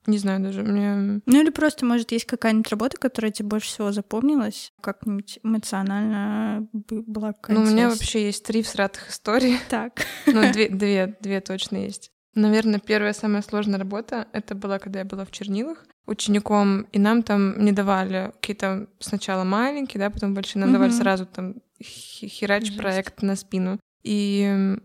[0.07, 1.21] не знаю даже, мне...
[1.25, 7.29] Ну или просто, может, есть какая-нибудь работа, которая тебе больше всего запомнилась, как-нибудь эмоционально была
[7.29, 9.59] Ну, какая-нибудь у меня вообще есть три всратых истории.
[9.69, 10.05] Так.
[10.27, 12.12] Ну, две, две, две точно есть.
[12.35, 17.23] Наверное, первая самая сложная работа— это была, когда я была в Чернилах учеником, и нам
[17.23, 20.99] там не давали какие-то сначала маленькие, да, потом большие, нам давали Мгм.
[20.99, 22.79] сразу там херач Жесть.
[22.79, 23.79] проект на спину.
[24.03, 24.77] И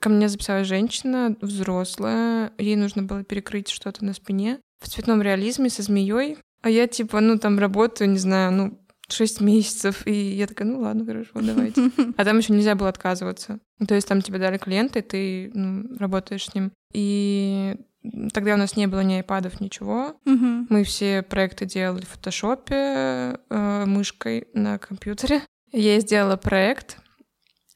[0.00, 5.70] ко мне записалась женщина, взрослая, ей нужно было перекрыть что-то на спине в цветном реализме
[5.70, 10.46] со змеей, а я типа, ну, там работаю, не знаю, ну, 6 месяцев, и я
[10.46, 11.90] такая, ну ладно, хорошо, давайте.
[12.16, 13.60] А там еще нельзя было отказываться.
[13.86, 16.72] То есть там тебе дали клиента, и ты ну, работаешь с ним.
[16.92, 17.76] И
[18.32, 20.16] тогда у нас не было ни айпадов, ничего.
[20.24, 20.66] Мгм.
[20.70, 25.42] Мы все проекты делали в фотошопе э, мышкой на компьютере.
[25.72, 26.98] Я сделала проект.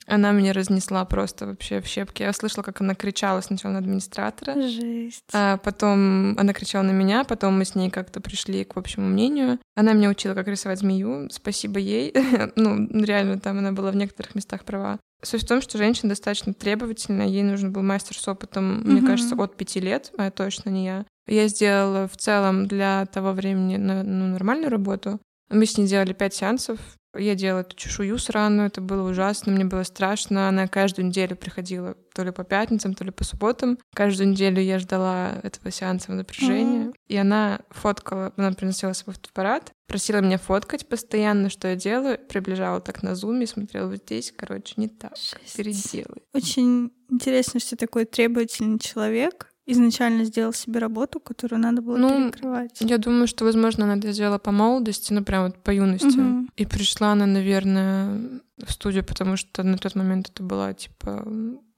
[0.08, 2.22] Она меня разнесла просто вообще в щепки.
[2.22, 4.60] Я слышала, как она кричала сначала на администратора.
[4.60, 5.22] Жесть.
[5.34, 9.58] А потом она кричала на меня, потом мы с ней как-то пришли к общему мнению.
[9.76, 11.28] Она меня учила, как рисовать змею.
[11.30, 12.14] Спасибо ей.
[12.56, 14.98] ну, реально, там она была в некоторых местах права.
[15.22, 19.06] Суть в том, что женщина достаточно требовательная, ей нужен был мастер с опытом, мне Мгм.
[19.06, 21.04] кажется, от пяти лет, а точно не я.
[21.26, 25.20] Я сделала в целом для того времени ну, нормальную работу.
[25.50, 26.78] Мы с ней делали пять сеансов.
[27.18, 30.48] Я делала эту чешую сраную, это было ужасно, мне было страшно.
[30.48, 33.78] Она каждую неделю приходила то ли по пятницам, то ли по субботам.
[33.94, 36.88] Каждую неделю я ждала этого сеанса в напряжении.
[36.88, 36.94] Угу.
[37.08, 42.80] И она фоткала, она приносила свой фотоаппарат, просила меня фоткать постоянно, что я делаю, приближала
[42.80, 45.56] так на зуме, смотрела вот здесь, короче, не так, Жесть.
[45.56, 46.22] переделай.
[46.34, 52.76] Очень интересно, что такой требовательный человек изначально сделал себе работу, которую надо было ну, перекрывать.
[52.80, 56.18] Я думаю, что, возможно, она это сделала по молодости, ну, прям вот по юности.
[56.18, 56.48] Угу.
[56.56, 61.26] И пришла она, наверное, в студию, потому что на тот момент это была, типа,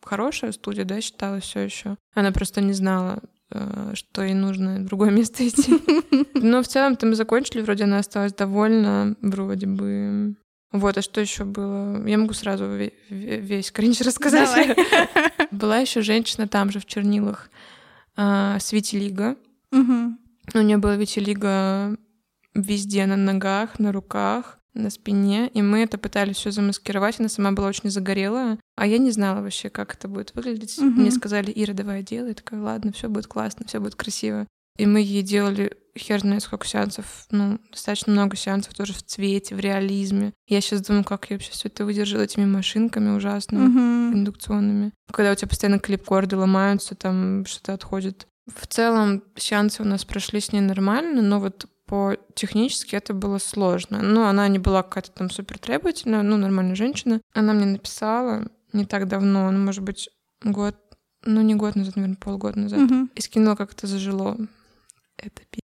[0.03, 1.96] хорошая студия, да, считалась все еще.
[2.14, 5.74] Она просто не знала, э, что ей нужно в другое место идти.
[6.35, 10.37] Но в целом там закончили, вроде она осталась довольна, вроде бы.
[10.70, 12.07] Вот, а что еще было?
[12.07, 12.70] Я могу сразу
[13.09, 14.79] весь кринж рассказать.
[15.50, 17.50] Была еще женщина там же в чернилах
[18.16, 19.37] э, с витилиго.
[19.73, 20.16] Угу.
[20.55, 21.96] У нее была витилиго
[22.55, 27.18] везде, на ногах, на руках, на спине, и мы это пытались все замаскировать.
[27.18, 30.79] Она сама была очень загорелая, а я не знала вообще, как это будет выглядеть.
[30.79, 30.87] Угу.
[30.87, 32.29] Мне сказали, Ира, давай делай.
[32.29, 34.46] Я такая, ладно, все будет классно, все будет красиво.
[34.79, 39.55] И мы ей делали хер знает сколько сеансов, ну, достаточно много сеансов тоже в цвете,
[39.55, 40.33] в реализме.
[40.46, 44.14] Я сейчас думаю, как я вообще все это выдержала этими машинками ужасными, uh-huh.
[44.14, 44.92] индукционными.
[45.12, 48.26] Когда у тебя постоянно клип-корды ломаются, там что-то отходит.
[48.46, 53.38] В целом сеансы у нас прошли с ней нормально, но вот по технически это было
[53.38, 54.00] сложно.
[54.00, 57.20] Ну, она не была какая-то там супер требовательная, ну, нормальная женщина.
[57.35, 60.09] Она мне написала не так давно, ну, может быть,
[60.44, 60.76] год,
[61.24, 63.09] ну, не год назад, наверное, полгода назад, uh-huh.
[63.14, 64.37] и скинула, как это зажило.
[65.16, 65.60] Это пи***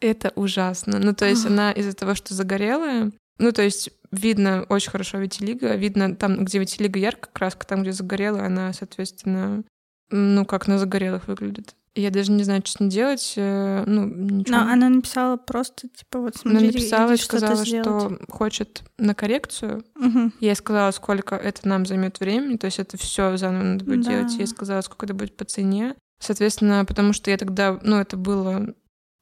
[0.00, 0.98] это ужасно.
[0.98, 5.74] Ну, то есть она из-за того, что загорелая, ну, то есть видно очень хорошо витилиго,
[5.74, 9.64] видно там, где витилиго яркая краска, там, где загорелая, она, соответственно,
[10.10, 11.74] ну, как на загорелых выглядит.
[11.94, 13.34] Я даже не знаю, что с ней делать.
[13.36, 14.56] Э, ну, ничего.
[14.56, 19.84] Но она написала просто, типа, вот смотрите, Она написала и сказала, что хочет на коррекцию.
[19.96, 20.32] Угу.
[20.38, 22.56] Я ей сказала, сколько это нам займет времени.
[22.56, 24.10] То есть это все заново надо будет да.
[24.12, 24.32] делать.
[24.34, 25.96] Я ей сказала, сколько это будет по цене.
[26.20, 28.74] Соответственно, потому что я тогда, ну, это было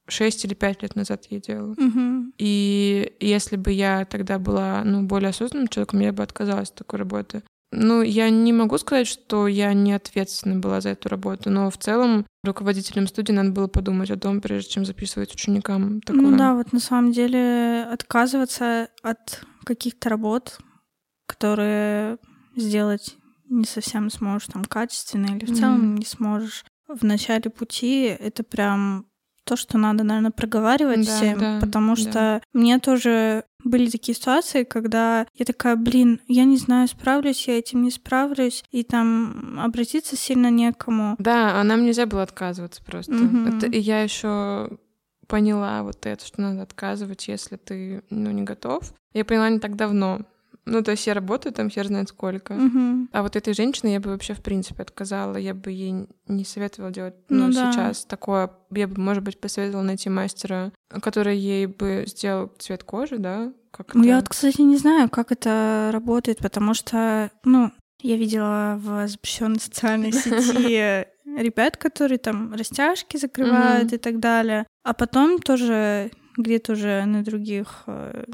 [0.09, 1.73] 6 или 5 лет назад я делала.
[1.73, 2.33] Угу.
[2.39, 6.99] И если бы я тогда была ну, более осознанным человеком, я бы отказалась от такой
[6.99, 7.43] работы.
[7.73, 11.77] Ну, я не могу сказать, что я не ответственна была за эту работу, но в
[11.77, 16.23] целом руководителям студии надо было подумать о том, прежде чем записывать ученикам такое.
[16.23, 20.61] Ну да, вот на самом деле отказываться от каких-то работ,
[21.27, 22.19] которые
[22.55, 23.17] сделать
[23.49, 25.99] не совсем сможешь там качественно или в целом mm.
[25.99, 29.07] не сможешь в начале пути, это прям
[29.47, 32.41] то, что надо, наверное, проговаривать да, всем, да, потому что да.
[32.53, 37.83] мне тоже были такие ситуации, когда я такая, блин, я не знаю, справлюсь я этим,
[37.83, 41.15] не справлюсь, и там обратиться сильно некому.
[41.19, 43.15] Да, а нам нельзя было отказываться просто.
[43.15, 43.57] Угу.
[43.57, 44.69] Это, и я еще
[45.29, 48.93] поняла вот это, что надо отказывать, если ты, ну, не готов.
[49.13, 50.21] Я поняла не так давно.
[50.67, 52.53] Ну, то есть я работаю там хер знает сколько.
[52.53, 53.09] Угу.
[53.13, 55.37] А вот этой женщине я бы вообще, в принципе, отказала.
[55.37, 57.73] Я бы ей не советовала делать, ну, ну да.
[57.73, 58.51] сейчас такое.
[58.73, 63.53] Я бы, может быть, посоветовала найти мастера, который ей бы сделал цвет кожи, да?
[63.71, 67.71] Как ну, я вот, кстати, не знаю, как это работает, потому что, ну,
[68.03, 74.67] я видела в запрещенной социальной сети ребят, которые там растяжки закрывают и так далее.
[74.83, 78.25] А потом тоже где-то уже на других э,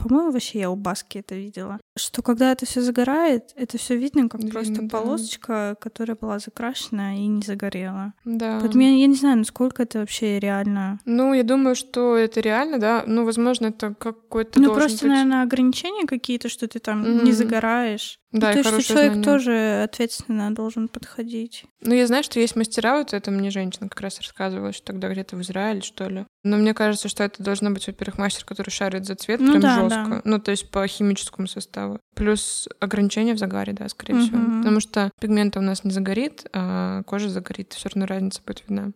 [0.00, 1.78] по-моему, вообще я у Баски это видела.
[1.96, 4.88] Что когда это все загорает, это все видно, как видно, просто да.
[4.88, 8.14] полосочка, которая была закрашена и не загорела.
[8.24, 8.58] Да.
[8.60, 10.98] Поэтому я, я не знаю, насколько это вообще реально.
[11.04, 13.04] Ну, я думаю, что это реально, да.
[13.06, 14.60] Ну, возможно, это какой-то.
[14.60, 15.10] Ну, просто, быть...
[15.10, 17.24] наверное, ограничения какие-то, что ты там mm-hmm.
[17.24, 18.20] не загораешь.
[18.32, 19.24] Да, ну, то есть, что человек знание.
[19.24, 21.64] тоже ответственно должен подходить.
[21.80, 25.08] Ну, я знаю, что есть мастера, вот это мне женщина как раз рассказывала, что тогда
[25.08, 26.26] где-то в Израиле, что ли.
[26.44, 29.62] Но мне кажется, что это должно быть, во-первых, мастер, который шарит за цвет ну, прям
[29.62, 30.10] да, жестко.
[30.10, 30.22] Да.
[30.24, 31.98] Ну, то есть по химическому составу.
[32.14, 34.22] Плюс ограничения в загаре, да, скорее угу.
[34.22, 34.58] всего.
[34.58, 37.72] Потому что пигмента у нас не загорит, а кожа загорит.
[37.72, 38.92] Все равно разница будет видна.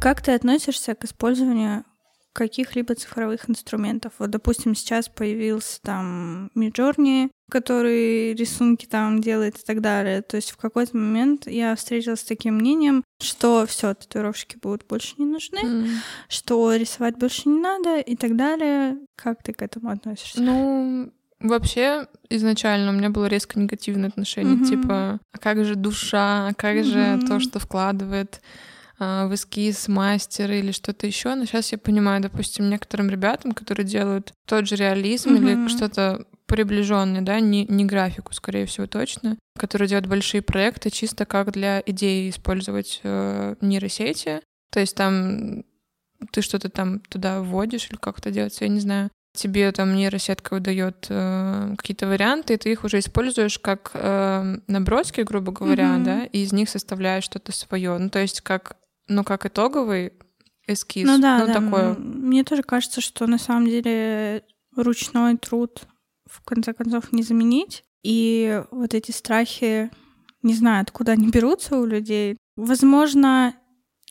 [0.00, 1.84] Как ты относишься к использованию
[2.38, 4.12] каких-либо цифровых инструментов.
[4.18, 10.22] Вот, допустим, сейчас появился там Midjourney, который рисунки там делает и так далее.
[10.22, 15.14] То есть в какой-то момент я встретилась с таким мнением, что все, татуировщики будут больше
[15.18, 15.88] не нужны, mm.
[16.28, 18.98] что рисовать больше не надо и так далее.
[19.16, 20.40] Как ты к этому относишься?
[20.40, 24.68] Ну, Вообще, изначально у меня было резко негативное отношение, mm-hmm.
[24.68, 27.20] типа, а как же душа, а как mm-hmm.
[27.20, 28.40] же то, что вкладывает
[28.98, 31.34] в эскиз мастер или что-то еще.
[31.34, 35.36] Но сейчас я понимаю, допустим, некоторым ребятам, которые делают тот же реализм mm-hmm.
[35.36, 41.26] или что-то приближенное, да, не, не графику, скорее всего, точно, которые делают большие проекты чисто
[41.26, 44.40] как для идеи использовать э, нейросети.
[44.72, 45.64] То есть там
[46.32, 49.10] ты что-то там туда вводишь или как это делается, я не знаю.
[49.34, 55.20] тебе там нейросетка выдает э, какие-то варианты, и ты их уже используешь как э, наброски,
[55.20, 56.04] грубо говоря, mm-hmm.
[56.04, 57.96] да, и из них составляешь что-то свое.
[57.98, 58.76] Ну, то есть как,
[59.08, 60.12] ну, как итоговый
[60.66, 61.06] эскиз.
[61.06, 61.54] Ну да, ну, да.
[61.54, 61.94] такое.
[61.94, 64.44] Мне тоже кажется, что на самом деле
[64.76, 65.82] ручной труд
[66.26, 67.84] в конце концов не заменить.
[68.02, 69.90] И вот эти страхи,
[70.42, 72.36] не знаю, откуда они берутся у людей.
[72.56, 73.54] Возможно,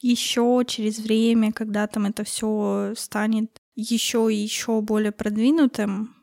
[0.01, 6.15] еще через время, когда там это все станет еще и еще более продвинутым,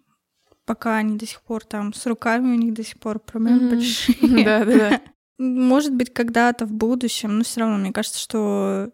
[0.66, 3.70] пока они до сих пор там с руками у них до сих пор проблемы mm-hmm.
[3.70, 4.44] большие.
[4.44, 5.00] Да, да, да.
[5.38, 8.90] Может быть, когда-то в будущем, но все равно мне кажется, что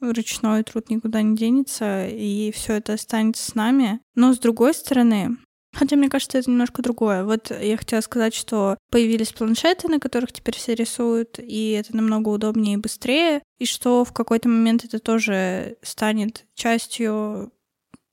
[0.00, 4.00] ручной труд никуда не денется, и все это останется с нами.
[4.14, 5.36] Но с другой стороны,
[5.74, 7.24] Хотя, мне кажется, это немножко другое.
[7.24, 12.28] Вот я хотела сказать, что появились планшеты, на которых теперь все рисуют, и это намного
[12.28, 17.52] удобнее и быстрее, и что в какой-то момент это тоже станет частью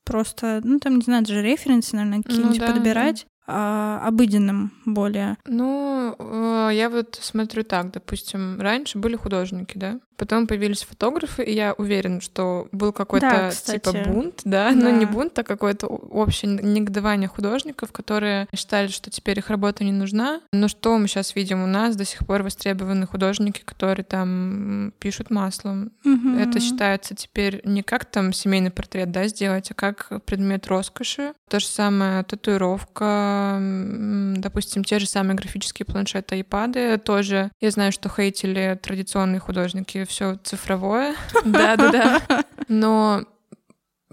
[0.04, 5.36] просто, ну, там, не знаю, даже референсы, наверное, какие-нибудь ну, да, подбирать, а, обыденным более?
[5.46, 11.54] Ну, э, я вот смотрю так, допустим, раньше были художники, да, потом появились фотографы, и
[11.54, 15.86] я уверен, что был какой-то да, типа бунт, да, да, но не бунт, а какое-то
[15.86, 20.42] общее негодование художников, которые считали, что теперь их работа не нужна.
[20.52, 25.30] Но что мы сейчас видим у нас до сих пор востребованы художники, которые там пишут
[25.30, 25.90] маслом.
[26.04, 26.36] Угу.
[26.38, 31.32] Это считается теперь не как там семейный портрет, да, сделать, а как предмет роскоши.
[31.48, 33.39] То же самое татуировка,
[34.36, 37.50] допустим, те же самые графические планшеты, iPad тоже.
[37.60, 41.14] Я знаю, что хейтили традиционные художники все цифровое.
[41.44, 42.44] Да-да-да.
[42.68, 43.24] Но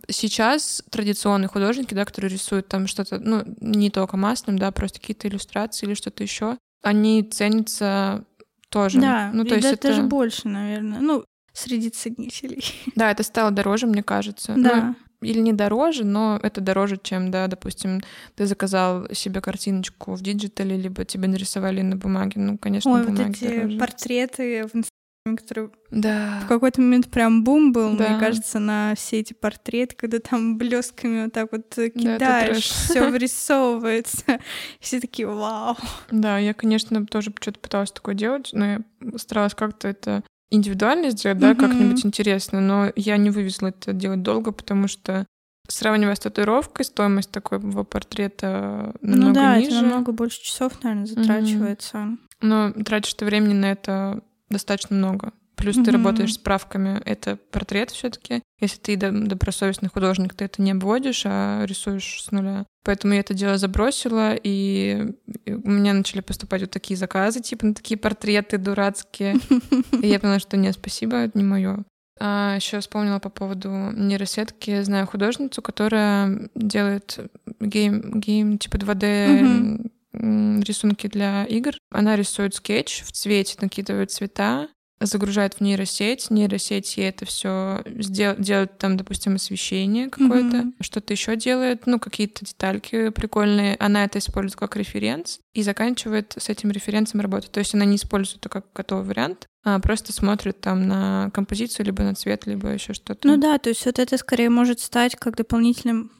[0.10, 5.28] сейчас традиционные художники, да, которые рисуют там что-то, ну, не только масляным, да, просто какие-то
[5.28, 8.26] иллюстрации или что-то еще, они ценятся
[8.70, 9.00] тоже.
[9.00, 11.00] Да, ну, то есть это даже больше, наверное.
[11.00, 12.64] Ну, среди ценителей.
[12.96, 14.54] Да, это стало дороже, мне кажется.
[14.56, 14.76] Да.
[14.76, 18.02] Ну, или не дороже, но это дороже, чем, да, допустим,
[18.36, 22.40] ты заказал себе картиночку в digital е, либо тебе нарисовали на бумаге.
[22.40, 23.78] Ну, конечно, Ой, бумаги вот эти дороже.
[23.80, 26.42] портреты в Инстаграме, которые да.
[26.44, 28.10] в какой-то момент прям бум был, да.
[28.10, 34.40] мне кажется, на все эти портреты, когда там блесками вот так вот кидаешь, все вырисовывается.
[34.80, 35.76] Все такие вау.
[36.12, 38.82] Да, я, конечно, тоже что-то пыталась такое делать, но я
[39.18, 41.60] старалась как-то это индивидуально сделать, да, mm-hmm.
[41.60, 45.26] как-нибудь интересно, но я не вывезла это делать долго, потому что
[45.68, 49.72] сравнивая с татуировкой, стоимость такого портрета намного ну да, ниже.
[49.72, 51.98] это намного больше часов, наверное, затрачивается.
[51.98, 52.18] Mm-hmm.
[52.42, 55.34] Но тратишь ты времени на это достаточно много.
[55.58, 55.84] Плюс mm-hmm.
[55.86, 57.02] ты работаешь с правками.
[57.04, 62.32] Это портрет все таки Если ты добросовестный художник, ты это не обводишь, а рисуешь с
[62.32, 62.66] нуля.
[62.84, 65.14] Поэтому я это дело забросила, и
[65.48, 69.36] у меня начали поступать вот такие заказы, типа на такие портреты дурацкие.
[70.02, 71.84] И я поняла, что нет, спасибо, это не мое.
[72.20, 74.82] А еще вспомнила по поводу нейросетки.
[74.84, 77.20] Знаю художницу, которая делает
[77.60, 81.74] game, game типа 2D рисунки для игр.
[81.92, 88.36] Она рисует скетч в цвете, накидывает цвета, загружает в нейросеть, нейросеть ей это все сдел-
[88.42, 90.74] делает там, допустим, освещение какое-то, mm-hmm.
[90.82, 93.76] что-то еще делает, ну, какие-то детальки прикольные.
[93.80, 97.50] Она это использует как референс и заканчивает с этим референсом работу.
[97.50, 101.86] То есть она не использует это как готовый вариант, а просто смотрит там на композицию,
[101.86, 103.28] либо на цвет, либо еще что-то.
[103.28, 106.12] Ну да, то есть вот это скорее может стать как дополнительным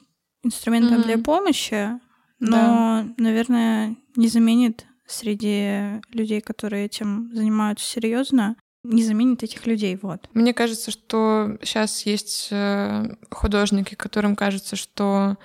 [0.44, 1.04] инструментом mm-hmm.
[1.04, 1.90] для помощи,
[2.38, 3.06] но, да.
[3.16, 8.56] наверное, не заменит среди людей, которые этим занимаются серьезно,
[8.88, 10.28] не заменит этих людей, вот.
[10.34, 15.36] Мне кажется, что сейчас есть э, художники, которым кажется, что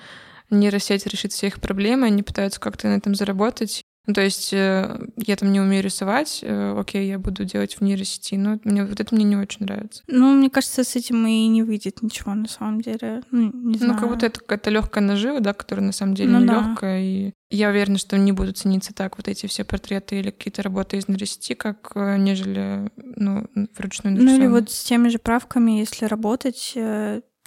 [0.49, 4.99] нейросеть решит все их проблемы, они пытаются как-то на этом заработать, ну, то есть э,
[5.15, 8.99] я там не умею рисовать, э, окей, я буду делать в нейросети, но мне вот
[8.99, 10.03] это мне не очень нравится.
[10.07, 13.23] Ну, мне кажется, с этим и не выйдет ничего на самом деле.
[13.31, 13.93] Ну, не знаю.
[13.93, 16.53] Ну, как будто это какая-то легкая нажива, да, которая на самом деле ну, не да.
[16.59, 17.01] легкая.
[17.01, 20.97] И я уверена, что не будут цениться так вот эти все портреты или какие-то работы
[20.97, 24.37] из нейросети, как э, нежели ну, вручную нарисованные.
[24.37, 26.77] Ну или вот с теми же правками, если работать,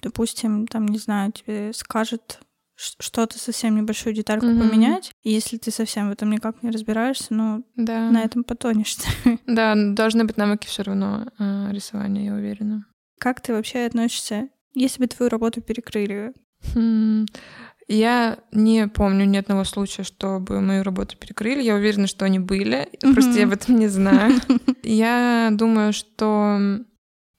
[0.01, 2.39] допустим, там, не знаю, тебе скажет
[2.77, 4.69] что-то совсем небольшую детальку mm-hmm.
[4.69, 5.11] поменять.
[5.23, 8.11] И если ты совсем в этом никак не разбираешься, ну, да.
[8.11, 8.97] на этом потонешь.
[9.47, 12.85] Да, должны быть навыки все равно э, рисования, я уверена.
[13.19, 16.33] Как ты вообще относишься, если бы твою работу перекрыли?
[16.73, 17.25] Хм.
[17.87, 21.61] Я не помню ни одного случая, чтобы мою работу перекрыли.
[21.63, 23.13] Я уверена, что они были, mm-hmm.
[23.13, 24.39] просто я об этом не знаю.
[24.83, 26.59] Я думаю, что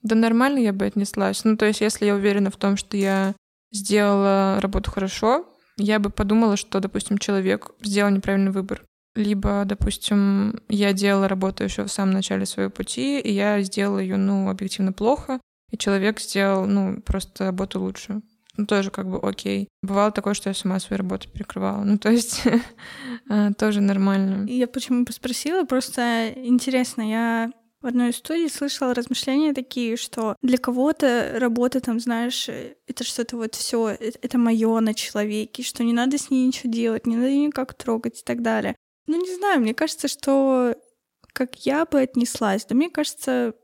[0.02, 1.44] да нормально я бы отнеслась.
[1.44, 3.34] Ну, то есть, если я уверена в том, что я
[3.70, 5.46] сделала работу хорошо,
[5.78, 8.84] я бы подумала, что, допустим, человек сделал неправильный выбор.
[9.14, 14.16] Либо, допустим, я делала работу еще в самом начале своего пути, и я сделала ее,
[14.16, 15.40] ну, объективно плохо,
[15.70, 18.20] и человек сделал, ну, просто работу лучше.
[18.56, 19.68] ну, тоже как бы окей.
[19.82, 21.84] Бывало такое, что я сама свои работы перекрывала.
[21.84, 22.42] Ну, то есть
[23.30, 24.46] э, тоже нормально.
[24.48, 31.34] Я почему спросила, просто интересно, я в одной студии слышала размышления такие, что для кого-то
[31.36, 36.18] работа, там, знаешь, это что-то вот все, это, это мое на человеке, что не надо
[36.18, 38.74] с ней ничего делать, не надо никак трогать и так далее.
[39.06, 40.74] Ну, не знаю, мне кажется, что
[41.32, 43.54] как я бы отнеслась, да мне кажется,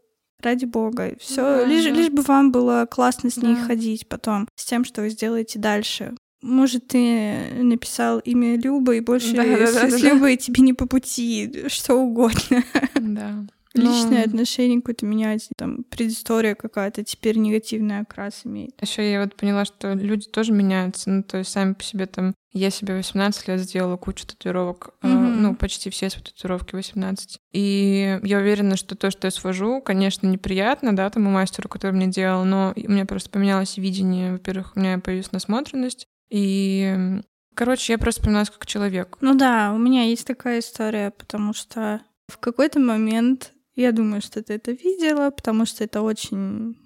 [0.41, 1.91] ради бога, все, да, лишь, да.
[1.91, 3.65] лишь бы вам было классно с ней да.
[3.65, 6.15] ходить потом, с тем, что вы сделаете дальше.
[6.41, 10.43] Может, ты написал имя Люба, и больше да, да, с, да, Любой да.
[10.43, 12.63] тебе не по пути, что угодно.
[13.01, 13.47] Да.
[13.75, 14.31] Личное Но...
[14.31, 18.81] отношение какое-то менять, там, предыстория какая-то теперь негативный окрас имеет.
[18.81, 22.35] Еще я вот поняла, что люди тоже меняются, ну, то есть сами по себе там...
[22.53, 25.09] Я себе 18 лет сделала кучу татуировок, mm-hmm.
[25.13, 27.39] э, ну, почти все свои татуировки 18.
[27.53, 32.07] И я уверена, что то, что я свожу, конечно, неприятно, да, тому мастеру, который мне
[32.07, 34.31] делал, но у меня просто поменялось видение.
[34.33, 37.21] Во-первых, у меня появилась насмотренность, и
[37.55, 39.17] Короче, я просто поменялась как человек.
[39.21, 44.43] Ну да, у меня есть такая история, потому что в какой-то момент я думаю, что
[44.43, 46.77] ты это видела, потому что это очень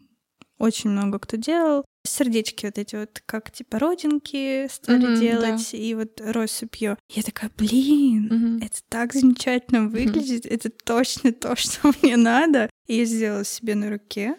[0.58, 1.84] очень много кто делал.
[2.04, 5.78] Сердечки вот эти вот, как типа родинки стали mm-hmm, делать, да.
[5.78, 6.98] и вот россыпью.
[7.10, 8.66] Я такая, блин, mm-hmm.
[8.66, 10.54] это так замечательно выглядит, mm-hmm.
[10.54, 12.70] это точно то, что мне надо.
[12.86, 14.36] И я сделала себе на руке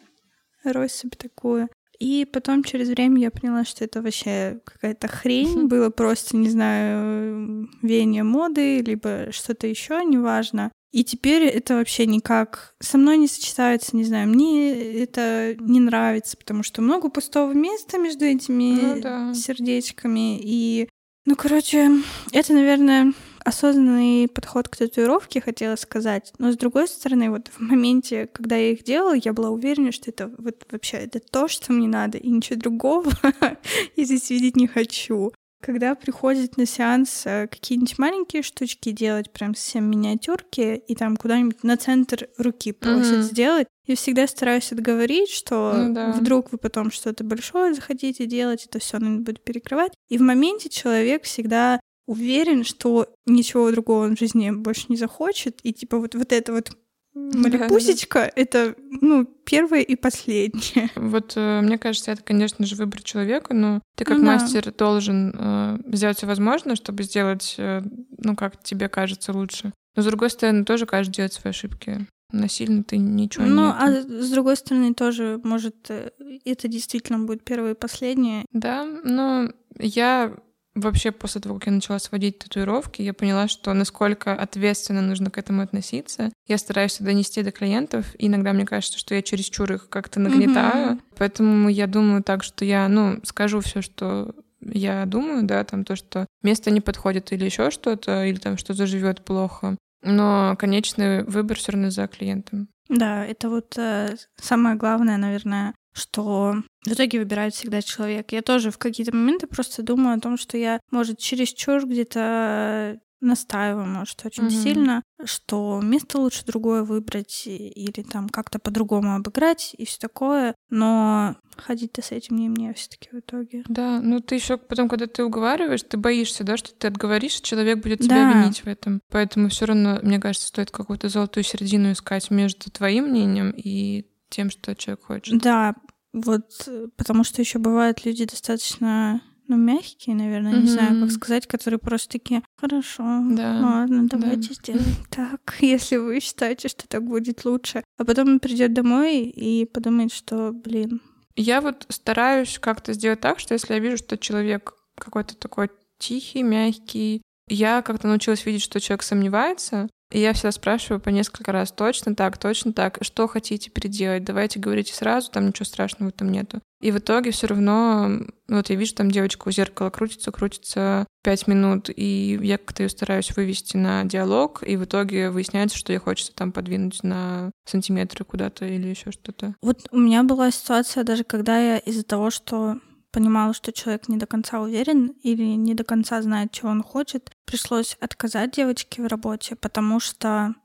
[0.64, 1.70] россыпь такую.
[2.00, 7.70] И потом через время я поняла, что это вообще какая-то хрень, было просто, не знаю,
[7.82, 10.72] веяние моды, либо что-то еще, неважно.
[10.92, 14.74] И теперь это вообще никак со мной не сочетается, не знаю, мне
[15.04, 19.34] это не нравится, потому что много пустого места между этими ну, да.
[19.36, 20.40] сердечками.
[20.42, 20.90] И,
[21.26, 21.92] ну, короче,
[22.32, 23.14] это, наверное,
[23.46, 26.34] осознанный подход к татуировке, хотела сказать.
[26.40, 30.10] Но с другой стороны, вот в моменте, когда я их делала, я была уверена, что
[30.10, 33.12] это вот вообще это то, что мне надо, и ничего другого
[33.96, 35.32] я здесь видеть не хочу.
[35.62, 41.64] Когда приходят на сеанс э, какие-нибудь маленькие штучки делать, прям совсем миниатюрки, и там куда-нибудь
[41.64, 43.24] на центр руки просят mm-hmm.
[43.24, 46.12] сделать, я всегда стараюсь отговорить, что ну, да.
[46.12, 49.94] вдруг вы потом что-то большое захотите делать, это все надо будет перекрывать.
[50.10, 55.60] И в моменте человек всегда уверен, что ничего другого он в жизни больше не захочет,
[55.64, 56.72] и типа вот, вот это вот
[57.14, 60.90] Малипусечка да,— это, ну, первое и последнее.
[60.96, 64.72] Вот э, мне кажется, это, конечно же, выбор человека, но ты как ну, мастер да.
[64.72, 67.82] должен э, сделать все возможное, чтобы сделать, э,
[68.18, 69.74] ну, как тебе кажется, лучше.
[69.96, 72.08] Но, с другой стороны, тоже каждый делает свои ошибки.
[72.32, 73.56] Насильно ты ничего ну, не...
[73.56, 76.12] Ну, а с другой стороны, тоже, может, э,
[76.46, 78.46] это действительно будет первое и последнее.
[78.52, 79.50] Да, но
[79.80, 80.36] я
[80.80, 85.38] Вообще, после того, как я начала сводить татуировки, я поняла, что насколько ответственно нужно к
[85.38, 86.32] этому относиться.
[86.48, 90.20] Я стараюсь это донести до клиентов, и иногда мне кажется, что я чересчур их как-то
[90.20, 90.94] нагнетаю.
[90.94, 91.02] Mm-hmm.
[91.18, 95.96] Поэтому я думаю так, что я, ну, скажу все, что я думаю, да, там то,
[95.96, 99.78] что место не подходит или еще что-то, или там что заживет плохо.
[100.02, 102.70] Но конечный выбор все равно за клиентом.
[102.90, 108.32] Да, это вот э, самое главное, наверное, что в итоге выбирает всегда человек.
[108.32, 113.86] Я тоже в какие-то моменты просто думаю о том, что я, может, чересчур где-то настаиваю,
[113.86, 114.52] может, очень угу.
[114.52, 121.36] сильно, что место лучше другое выбрать или там как-то по-другому обыграть и все такое, но
[121.58, 123.64] ходить-то с этим не мне все-таки в итоге.
[123.68, 127.84] Да, ну ты еще потом, когда ты уговариваешь, ты боишься, да, что ты отговоришь, человек
[127.84, 128.42] будет тебя да.
[128.42, 129.02] винить в этом.
[129.10, 134.50] Поэтому все равно, мне кажется, стоит какую-то золотую середину искать между твоим мнением и тем,
[134.50, 135.42] что человек хочет.
[135.42, 135.76] Да,
[136.14, 140.62] вот потому что еще бывают люди достаточно ну, мягкие, наверное, mm-hmm.
[140.62, 143.60] не знаю, как сказать, которые просто такие, хорошо, да.
[143.60, 144.54] ладно, давайте да.
[144.54, 147.84] сделаем так, если вы считаете, что так будет лучше.
[147.98, 151.02] А потом он придет домой и подумает, что, блин.
[151.36, 156.44] Я вот стараюсь как-то сделать так, что если я вижу, что человек какой-то такой тихий,
[156.44, 161.72] мягкий, я как-то научилась видеть, что человек сомневается, и я всегда спрашиваю по несколько раз,
[161.72, 166.62] точно так, точно так, что хотите переделать, давайте говорите сразу, там ничего страшного там нету.
[166.82, 171.46] И в итоге все равно, вот я вижу, там девочка у зеркала крутится, крутится пять
[171.46, 176.00] минут, и я как-то ее стараюсь вывести на диалог, и в итоге выясняется, что ей
[176.00, 179.56] хочется там подвинуть на сантиметры куда-то или еще что-то.
[179.62, 182.78] Вот у меня была ситуация даже, когда я из-за того, что
[183.12, 187.32] понимала, что человек не до конца уверен или не до конца знает, чего он хочет,
[187.46, 190.56] пришлось отказать девочке в работе, потому что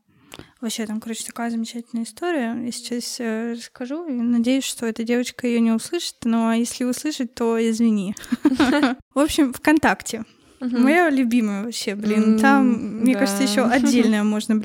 [0.60, 2.56] Вообще, там, короче, такая замечательная история.
[2.64, 7.34] Я сейчас э, расскажу и надеюсь, что эта девочка ее не услышит, но если услышит,
[7.34, 8.16] то извини.
[9.14, 10.24] В общем, ВКонтакте.
[10.60, 12.38] Моя любимая вообще, блин.
[12.38, 14.62] Там, мне кажется, еще отдельно можно,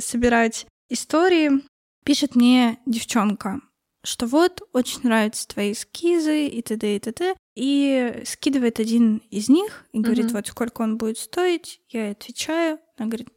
[0.00, 1.62] собирать истории.
[2.04, 3.60] Пишет мне девчонка.
[4.04, 6.96] Что вот, очень нравятся твои эскизы и т.д.
[6.96, 7.34] и т.д.
[7.54, 10.34] И скидывает один из них и говорит, Мгм.
[10.34, 11.80] вот сколько он будет стоить.
[11.88, 12.78] Я ей отвечаю.
[12.96, 13.28] Она говорит,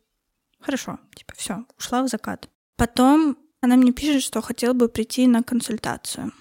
[0.60, 2.50] хорошо, типа все, ушла в закат.
[2.76, 6.32] Потом она мне пишет, что хотела бы прийти на консультацию.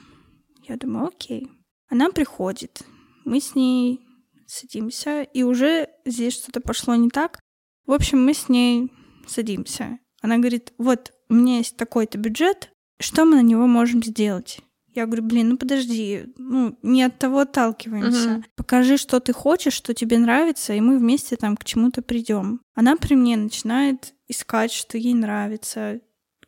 [0.65, 1.51] Я думаю, окей.
[1.89, 2.83] Она приходит,
[3.25, 4.01] мы с ней
[4.47, 7.39] садимся, и уже здесь что-то пошло не так.
[7.87, 8.91] В общем, мы с ней
[9.29, 9.99] садимся.
[10.21, 12.71] Она говорит, вот, у меня есть такой-то бюджет,
[13.01, 14.61] что мы на него можем сделать?
[14.95, 18.31] Я говорю, блин, ну подожди, ну не от того отталкиваемся.
[18.31, 18.45] Мгм.
[18.57, 22.63] Покажи, что ты хочешь, что тебе нравится, и мы вместе там к чему-то придем.
[22.75, 26.01] Она при мне начинает искать, что ей нравится,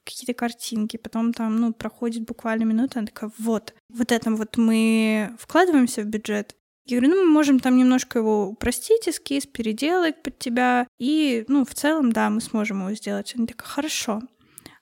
[0.09, 5.37] какие-то картинки, потом там, ну, проходит буквально минута, она такая, вот, вот это вот мы
[5.39, 6.57] вкладываемся в бюджет.
[6.87, 11.67] Я говорю, ну, мы можем там немножко его упростить, эскиз, переделать под тебя, и, ну,
[11.67, 13.35] в целом, да, мы сможем его сделать.
[13.37, 14.23] Она такая, хорошо.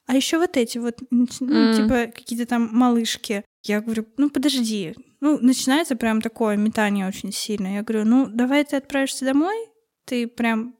[0.06, 1.74] А еще вот эти вот, ну, М.
[1.74, 3.44] типа, какие-то там малышки.
[3.64, 4.94] Я говорю, ну, подожди.
[5.20, 7.74] Ну, начинается прям такое метание очень сильно.
[7.74, 9.56] Я говорю, ну, давай ты отправишься домой,
[10.04, 10.76] ты прям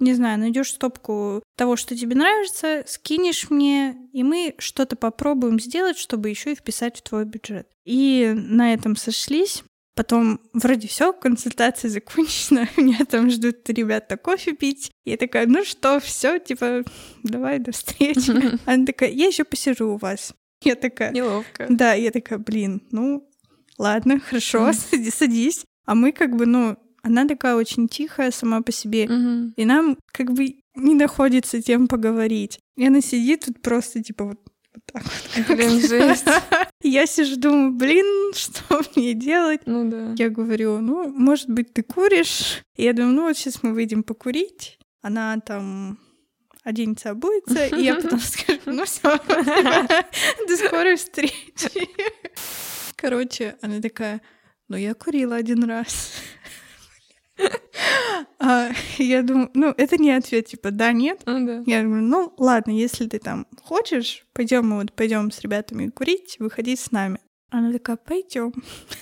[0.00, 5.98] не знаю, найдешь стопку того, что тебе нравится, скинешь мне, и мы что-то попробуем сделать,
[5.98, 7.68] чтобы еще и вписать в твой бюджет.
[7.84, 9.64] И на этом сошлись.
[9.98, 14.92] Потом вроде все, консультация закончена, меня там ждут ребята кофе пить.
[15.04, 16.84] Я такая, ну что, все, типа,
[17.24, 18.30] давай до встречи.
[18.64, 20.34] Она такая, я еще посижу у вас.
[20.62, 21.66] Я такая, Неловко.
[21.68, 23.28] да, я такая, блин, ну
[23.76, 24.72] ладно, хорошо, Мгм.
[24.92, 25.64] сади- садись.
[25.84, 29.08] А мы как бы, ну, она такая очень тихая сама по себе.
[29.56, 32.60] И нам как бы не находится тем поговорить.
[32.76, 34.38] И она сидит тут просто типа вот
[34.86, 35.46] так вот.
[35.48, 36.26] Блин, жесть.
[36.82, 39.62] Я сижу, думаю, блин, что мне делать?
[39.66, 40.14] Ну да.
[40.16, 42.62] Я говорю, ну, может быть, ты куришь?
[42.76, 44.78] И я думаю, ну вот сейчас мы выйдем покурить.
[45.02, 45.98] Она там
[46.68, 49.18] оденется, обуется, и я потом скажу, ну все,
[50.48, 51.88] до скорой встречи.
[52.96, 54.20] Короче, она такая,
[54.68, 56.12] ну я курила один раз.
[58.40, 61.22] А, я думаю, ну это не ответ, типа да, нет.
[61.26, 61.62] Ну да.
[61.66, 66.36] Я говорю, ну ладно, если ты там хочешь, пойдем мы вот пойдем с ребятами курить,
[66.38, 67.20] выходи с нами.
[67.50, 68.52] Она такая, пойдем.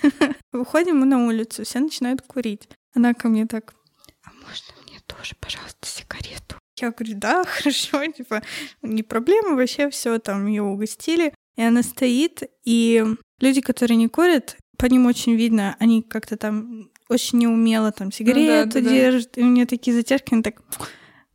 [0.53, 2.69] Выходим мы на улицу, все начинают курить.
[2.95, 3.75] Она ко мне так,
[4.23, 6.57] а можно мне тоже, пожалуйста, сигарету?
[6.79, 8.43] Я говорю, да, хорошо, типа,
[8.83, 11.35] не проблема, вообще все там ее угостили.
[11.57, 13.05] И она стоит, и
[13.41, 18.75] люди, которые не курят, по ним очень видно, они как-то там очень неумело там сигарету
[18.75, 18.91] да, да.
[18.91, 20.63] держат, и у нее такие затяжки, она так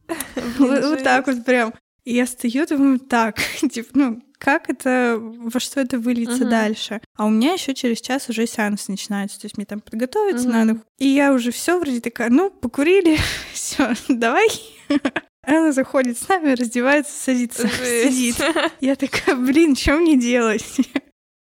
[0.57, 1.73] вот, вот так вот прям.
[2.03, 3.37] И я стою, думаю, так,
[3.71, 6.99] типа, ну, как это, во что это выльется дальше?
[7.15, 10.81] А у меня еще через час уже сеанс начинается, то есть мне там подготовиться надо.
[10.97, 13.17] И я уже все вроде такая, ну, покурили,
[13.53, 14.47] все, давай.
[15.43, 18.37] Она заходит с нами, раздевается, садится, сидит.
[18.37, 18.53] Жесть.
[18.79, 20.65] Я такая, блин, что мне делать?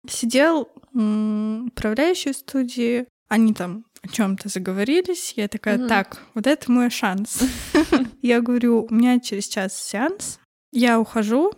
[0.08, 5.34] Сидел управляющий студии, они там о чем-то заговорились.
[5.36, 5.88] Я такая, Мгм.
[5.88, 7.40] так, вот это мой шанс.
[8.22, 10.40] Я говорю, у меня через час сеанс,
[10.72, 11.52] я ухожу,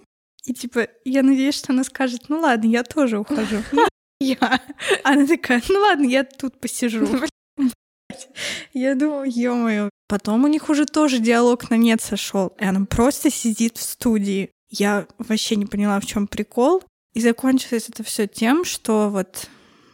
[0.46, 3.58] и типа, я надеюсь, что она скажет, ну ладно, я тоже ухожу.
[3.72, 3.88] Ну,
[4.20, 4.62] Я.
[5.04, 7.08] Она такая, ну ладно, я тут посижу.
[8.74, 9.90] Я думаю, ё-моё.
[10.08, 14.50] Потом у них уже тоже диалог на нет сошел, и она просто сидит в студии.
[14.70, 16.84] Я вообще не поняла, в чем прикол.
[17.14, 19.48] И закончилось это все тем, что вот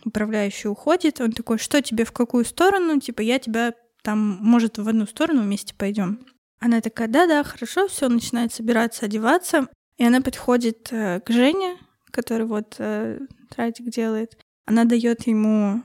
[0.08, 3.00] управляющий уходит, он такой, что тебе в какую сторону?
[3.00, 6.20] Типа, я тебя там, может, в одну сторону вместе пойдем.
[6.60, 9.68] Она такая, да-да, хорошо, все, начинает собираться, одеваться.
[9.98, 11.78] И она подходит э, к Жене,
[12.12, 14.38] который вот э, тратик делает.
[14.66, 15.84] Она дает ему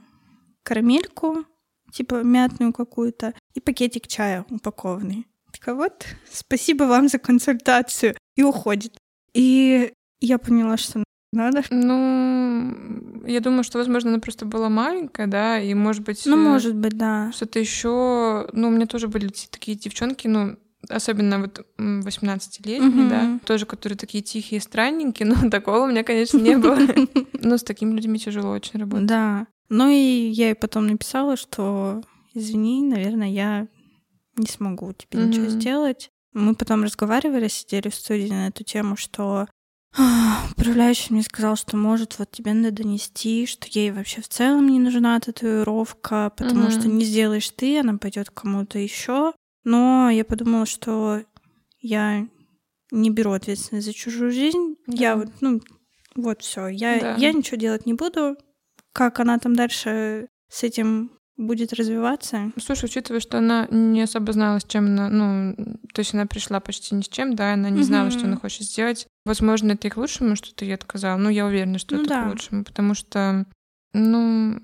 [0.62, 1.44] карамельку,
[1.92, 5.26] типа мятную какую-то, и пакетик чая упакованный.
[5.52, 8.16] Такая вот, спасибо вам за консультацию.
[8.36, 8.96] И уходит.
[9.34, 11.62] И я поняла, что надо.
[11.70, 16.48] Ну, я думаю, что, возможно, она просто была маленькая, да, и, может быть, Ну, э,
[16.50, 17.30] может быть, да.
[17.32, 18.48] что-то еще.
[18.52, 20.56] Ну, у меня тоже были такие девчонки, ну,
[20.88, 23.08] особенно вот м, 18-летние, Мгм.
[23.08, 26.76] да, тоже, которые такие тихие, странненькие, но такого у меня, конечно, не было.
[27.40, 29.06] Но с такими людьми тяжело очень работать.
[29.06, 29.46] Да.
[29.68, 29.94] Ну и
[30.30, 32.02] я ей потом написала, что
[32.34, 33.68] извини, наверное, я
[34.36, 36.10] не смогу тебе ничего сделать.
[36.34, 39.46] Мы потом разговаривали, сидели в студии на эту тему, что
[40.52, 44.78] управляющий мне сказал, что может вот тебе надо донести, что ей вообще в целом не
[44.78, 46.70] нужна татуировка, потому Мгм.
[46.70, 49.32] что не сделаешь ты, она пойдет к кому-то еще.
[49.64, 51.22] Но я подумала, что
[51.80, 52.26] я
[52.90, 54.76] не беру ответственность за чужую жизнь.
[54.86, 55.16] Я Да.
[55.24, 55.60] вот, ну,
[56.16, 56.68] вот все.
[56.68, 57.14] Я, Да.
[57.16, 58.36] я ничего делать не буду.
[58.92, 62.52] Как она там дальше с этим будет развиваться.
[62.60, 65.54] Слушай, учитывая, что она не особо знала, с чем она, ну,
[65.92, 68.62] то есть она пришла почти ни с чем, да, она не знала, что она хочет
[68.62, 69.06] сделать.
[69.24, 71.16] Возможно, это и к лучшему, что ты ей отказала.
[71.16, 72.24] Ну, я уверена, что ну, это да.
[72.24, 73.46] к лучшему, потому что,
[73.92, 74.60] ну,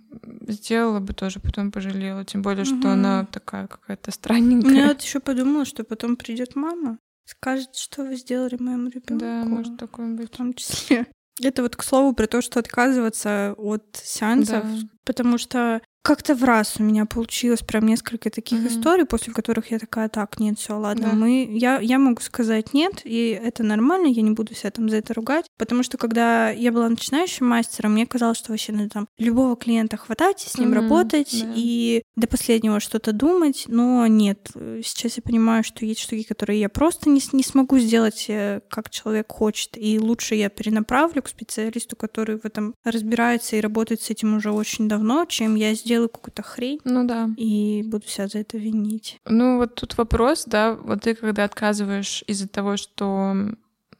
[0.46, 2.24] сделала бы тоже, потом пожалела.
[2.24, 2.78] Тем более, угу.
[2.78, 4.72] что она такая какая-то странненькая.
[4.72, 9.24] Я вот еще подумала, что потом придет мама, скажет, что вы сделали моему ребенку.
[9.24, 10.32] Да, может такое быть.
[10.32, 11.06] В том числе.
[11.40, 14.88] Это вот к слову про то, что отказываться от сеансов, да.
[15.04, 18.68] потому что как-то в раз у меня получилось прям несколько таких mm-hmm.
[18.68, 21.16] историй, после которых я такая, так, нет, все, ладно, да.
[21.16, 24.96] мы, я, я могу сказать нет, и это нормально, я не буду себя там за
[24.96, 29.08] это ругать, потому что когда я была начинающим мастером, мне казалось, что вообще надо там
[29.18, 30.74] любого клиента хватать, с ним mm-hmm.
[30.74, 31.52] работать да.
[31.54, 36.68] и до последнего что-то думать, но нет, сейчас я понимаю, что есть штуки, которые я
[36.68, 41.96] просто не, не смогу сделать, э, как человек хочет, и лучше я перенаправлю к специалисту,
[41.96, 46.08] который в этом разбирается и работает с этим уже очень давно, чем я сделаю сделаю
[46.08, 46.80] какую-то хрень.
[46.84, 47.28] Ну да.
[47.36, 49.18] И буду себя за это винить.
[49.24, 53.34] Ну вот тут вопрос, да, вот ты когда отказываешь из-за того, что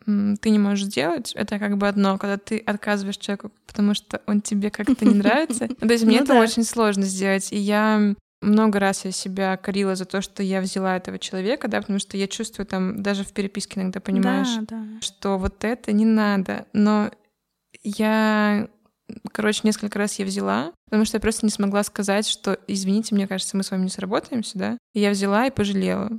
[0.07, 4.40] ты не можешь сделать, это как бы одно, когда ты отказываешь человеку, потому что он
[4.40, 5.68] тебе как-то не нравится.
[5.80, 9.96] То есть мне ну это очень сложно сделать, и я много раз я себя корила
[9.96, 13.32] за то, что я взяла этого человека, да, потому что я чувствую там, даже в
[13.32, 15.01] переписке иногда понимаешь, да, да.
[15.03, 16.66] что вот это не надо.
[16.72, 17.11] Но
[17.82, 18.68] я
[19.33, 23.27] Короче, несколько раз я взяла, потому что я просто не смогла сказать, что, извините, мне
[23.27, 24.79] кажется, мы с вами не сработаемся, да.
[24.95, 26.11] И я взяла и пожалела.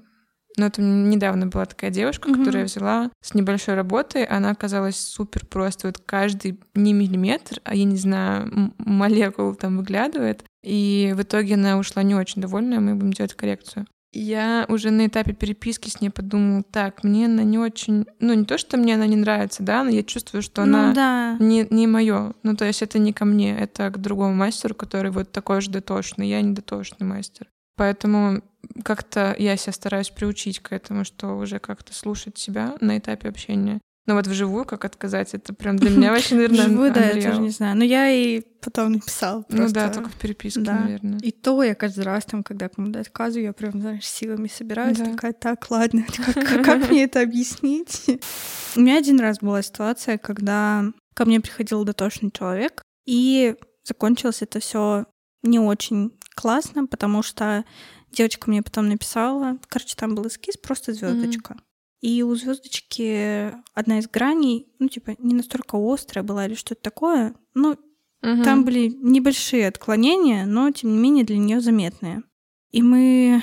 [0.57, 2.37] Но это недавно была такая девушка, mm-hmm.
[2.37, 4.25] которую я взяла с небольшой работой.
[4.25, 5.87] Она оказалась супер просто.
[5.87, 10.43] Вот каждый не миллиметр, а я не знаю, молекул там выглядывает.
[10.63, 13.85] И в итоге она ушла не очень довольная, мы будем делать коррекцию.
[14.11, 18.05] Я уже на этапе переписки с ней подумала, так, мне она не очень...
[18.19, 20.93] Ну, не то, что мне она не нравится, да, но я чувствую, что ну, она
[20.93, 21.37] да.
[21.39, 22.33] не, не мое.
[22.41, 25.69] Ну, то есть это не ко мне, это к другому мастеру, который вот такой же
[25.69, 26.27] дотошный.
[26.27, 27.47] Я не дотошный мастер.
[27.75, 28.41] Поэтому
[28.83, 33.79] как-то я себя стараюсь приучить к этому, что уже как-то слушать себя на этапе общения.
[34.09, 37.41] Но вот вживую как отказать, это прям для меня вообще, наверное, Вживую, да, я тоже
[37.41, 37.77] не знаю.
[37.77, 39.67] Но я и потом написала просто.
[39.67, 40.79] Ну да, только в переписке, да.
[40.79, 41.19] наверное.
[41.19, 45.11] И то я каждый раз там, когда кому-то отказываю, я прям, знаешь, силами собираюсь, да.
[45.11, 46.03] такая, так, ладно,
[46.33, 48.05] как, как мне это объяснить?
[48.75, 54.59] У меня один раз была ситуация, когда ко мне приходил дотошный человек, и закончилось это
[54.59, 55.05] все
[55.43, 57.63] не очень классно, потому что
[58.11, 61.53] девочка мне потом написала, короче, там был эскиз, просто звездочка.
[61.53, 61.68] Mm-hmm.
[62.01, 67.35] И у звездочки одна из граней, ну, типа, не настолько острая была или что-то такое.
[67.53, 68.43] Ну, угу.
[68.43, 72.23] там были небольшие отклонения, но, тем не менее, для нее заметные.
[72.71, 73.41] И мы...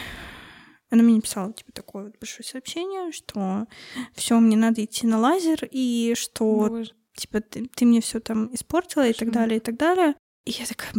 [0.89, 3.67] Она мне написала, типа, такое вот большое сообщение, что
[4.15, 6.93] все, мне надо идти на лазер, и что, Боже.
[7.17, 9.11] типа, ты, ты мне все там испортила, Почему?
[9.11, 10.15] и так далее, и так далее.
[10.45, 10.93] И я такая,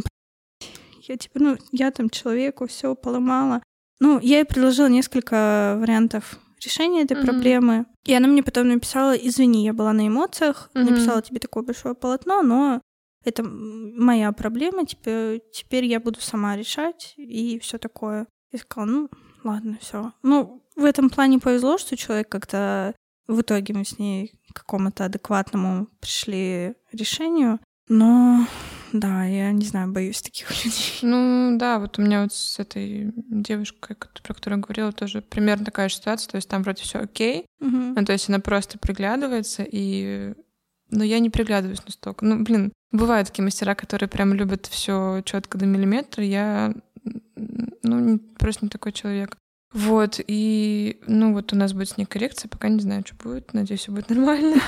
[1.07, 3.63] я, типа, ну, я там человеку все поломала.
[3.99, 7.25] Ну, я ей предложила несколько вариантов решение этой mm-hmm.
[7.25, 7.85] проблемы.
[8.05, 10.83] И она мне потом написала, извини, я была на эмоциях, mm-hmm.
[10.83, 12.81] написала тебе такое большое полотно, но
[13.23, 18.27] это моя проблема, теперь, теперь я буду сама решать и все такое.
[18.51, 19.09] Я сказала, ну,
[19.43, 20.13] ладно, все.
[20.23, 22.95] Ну, в этом плане повезло, что человек как-то
[23.27, 28.47] в итоге мы с ней к какому-то адекватному пришли решению, но
[28.93, 30.99] да, я не знаю, боюсь таких людей.
[31.01, 35.65] Ну да, вот у меня вот с этой девушкой, про которую я говорила, тоже примерно
[35.65, 36.31] такая же ситуация.
[36.31, 37.77] То есть там вроде все окей, угу.
[37.95, 40.33] ну, то есть она просто приглядывается, и
[40.89, 42.23] но я не приглядываюсь настолько.
[42.23, 46.23] Ну, блин, бывают такие мастера, которые прям любят все четко до миллиметра.
[46.23, 46.73] Я,
[47.83, 49.35] ну, просто не такой человек.
[49.77, 53.53] Вот, и, ну, вот у нас будет с ней коррекция, пока не знаю, что будет,
[53.53, 54.55] надеюсь, все будет нормально.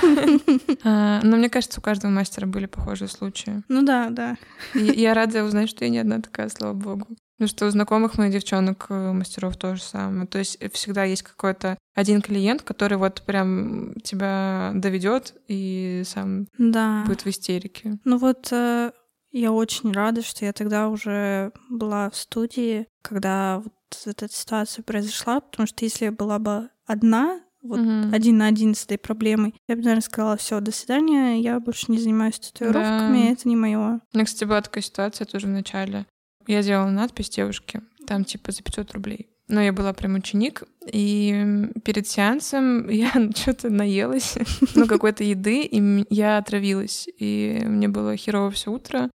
[0.82, 3.62] А, но мне кажется, у каждого мастера были похожие случаи.
[3.68, 4.36] Ну да, да.
[4.74, 7.06] Я рада узнать, что я не одна такая, слава богу.
[7.38, 10.26] Ну что у знакомых моих девчонок, э, мастеров тоже самое.
[10.26, 17.04] То есть всегда есть какой-то один клиент, который вот прям тебя доведет и сам да.
[17.06, 17.98] будет в истерике.
[18.04, 18.92] Ну вот э,
[19.32, 23.72] я очень рада, что я тогда уже была в студии, когда вот
[24.06, 28.14] эта ситуация произошла, потому что если я была бы одна, вот угу.
[28.14, 31.92] один на один с этой проблемой, я бы, наверное, сказала, все, до свидания, я больше
[31.92, 33.32] не занимаюсь татуировками, да.
[33.32, 34.00] это не мое.
[34.12, 36.06] У меня, кстати, была такая ситуация тоже в начале.
[36.46, 39.30] Я делала надпись девушке, там типа за 500 рублей.
[39.50, 44.38] Но я была прям ученик, и перед сеансом я что-то наелась,
[44.74, 47.08] ну, какой-то еды, и я отравилась.
[47.18, 49.10] И мне было херово все утро.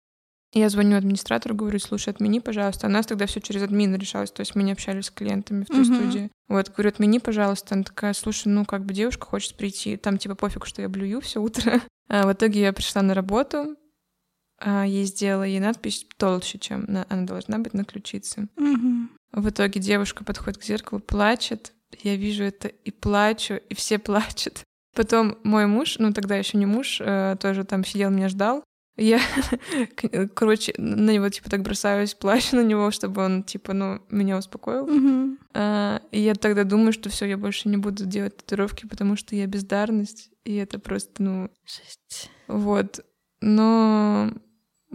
[0.55, 2.87] Я звоню администратору, говорю, слушай, отмени, пожалуйста.
[2.87, 5.65] А у нас тогда все через админ решалось, то есть мы не общались с клиентами
[5.65, 5.85] в той uh-huh.
[5.85, 6.31] студии.
[6.49, 7.75] Вот, говорю, отмени, пожалуйста.
[7.75, 11.21] Она такая, слушай, ну как бы девушка хочет прийти, там типа пофиг, что я блюю
[11.21, 11.81] все утро.
[12.07, 13.77] А в итоге я пришла на работу,
[14.59, 18.49] а ей сделала ей надпись толще, чем на, она должна быть на ключице.
[18.57, 19.11] Мгм.
[19.33, 21.73] В итоге девушка подходит к зеркалу, плачет.
[22.03, 24.65] Я вижу это и плачу, и все плачут.
[24.95, 28.63] Потом мой муж, ну тогда еще не муж, э, тоже там сидел, меня ждал.
[28.97, 29.19] Я,
[29.97, 34.39] к- короче, на него типа так бросаюсь, плачу на него, чтобы он типа, ну, меня
[34.39, 34.87] успокоил.
[34.87, 35.39] Мгм.
[35.55, 39.35] А, И я тогда думаю, что все, я больше не буду делать татуировки, потому что
[39.37, 42.31] я бездарность, и это просто, ну, Жесть.
[42.49, 43.05] вот.
[43.41, 44.31] Но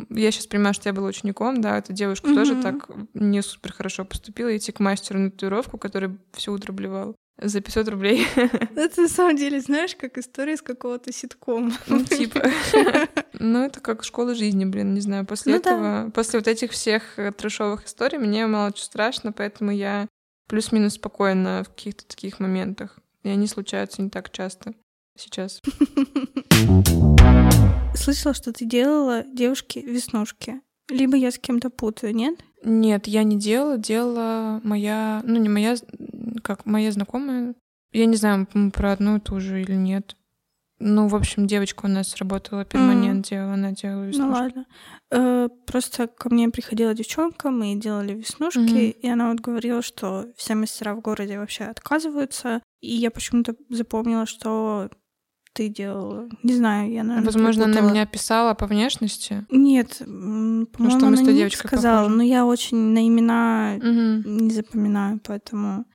[0.09, 2.61] я сейчас понимаю, что я была учеником, да, эта девушка тоже Мгм.
[2.63, 7.61] так не супер хорошо поступила, идти к мастеру на татуировку, который все утро блевал за
[7.61, 8.25] 500 рублей.
[8.75, 11.71] Это на самом деле, знаешь, как история из какого-то ситкома.
[11.87, 12.43] Ну, типа.
[13.41, 15.25] Ну, это как школа жизни, блин, не знаю.
[15.25, 15.69] После Ну да.
[15.69, 20.09] этого, после вот этих всех э, трэшовых историй, мне мало что страшно, поэтому я
[20.49, 22.99] плюс-минус спокойна в каких-то таких моментах.
[23.23, 24.73] И они случаются не так часто
[25.17, 25.61] сейчас.
[27.95, 30.59] Слышала, что ты делала девушке веснушки.
[30.89, 32.35] Либо я с кем-то путаю, нет?
[32.63, 35.75] Нет, я не делала, делала моя, ну не моя,
[36.55, 37.53] как моя знакомая.
[37.91, 40.15] Я не знаю, про одну и ту же или нет.
[40.81, 44.31] Ну, в общем, девочка у нас работала перманент, делала, она делала Ну веснушки.
[44.41, 44.65] ладно.
[45.11, 50.55] Э, Просто ко мне приходила девчонка, мы делали веснушки, и она вот говорила, что все
[50.55, 52.61] мастера в городе вообще отказываются.
[52.81, 54.89] И я почему-то запомнила, что
[55.53, 56.29] ты делала.
[56.43, 59.45] Не знаю, я, наверное, Возможно, она меня писала по внешности.
[59.51, 62.15] Нет, по-моему, что она не сказала, похожи.
[62.15, 65.85] но я очень на имена не запоминаю, поэтому...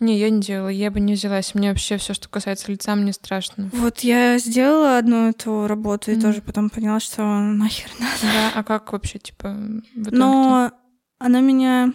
[0.00, 1.54] Не, я не делала, я бы не взялась.
[1.54, 3.68] Мне вообще все, что касается лица, мне страшно.
[3.72, 6.22] Вот я сделала одну эту работу и Мгм.
[6.22, 8.12] тоже потом поняла, что нахер надо.
[8.22, 9.54] Да, а как вообще, типа?
[9.94, 10.72] Но
[11.18, 11.92] она меня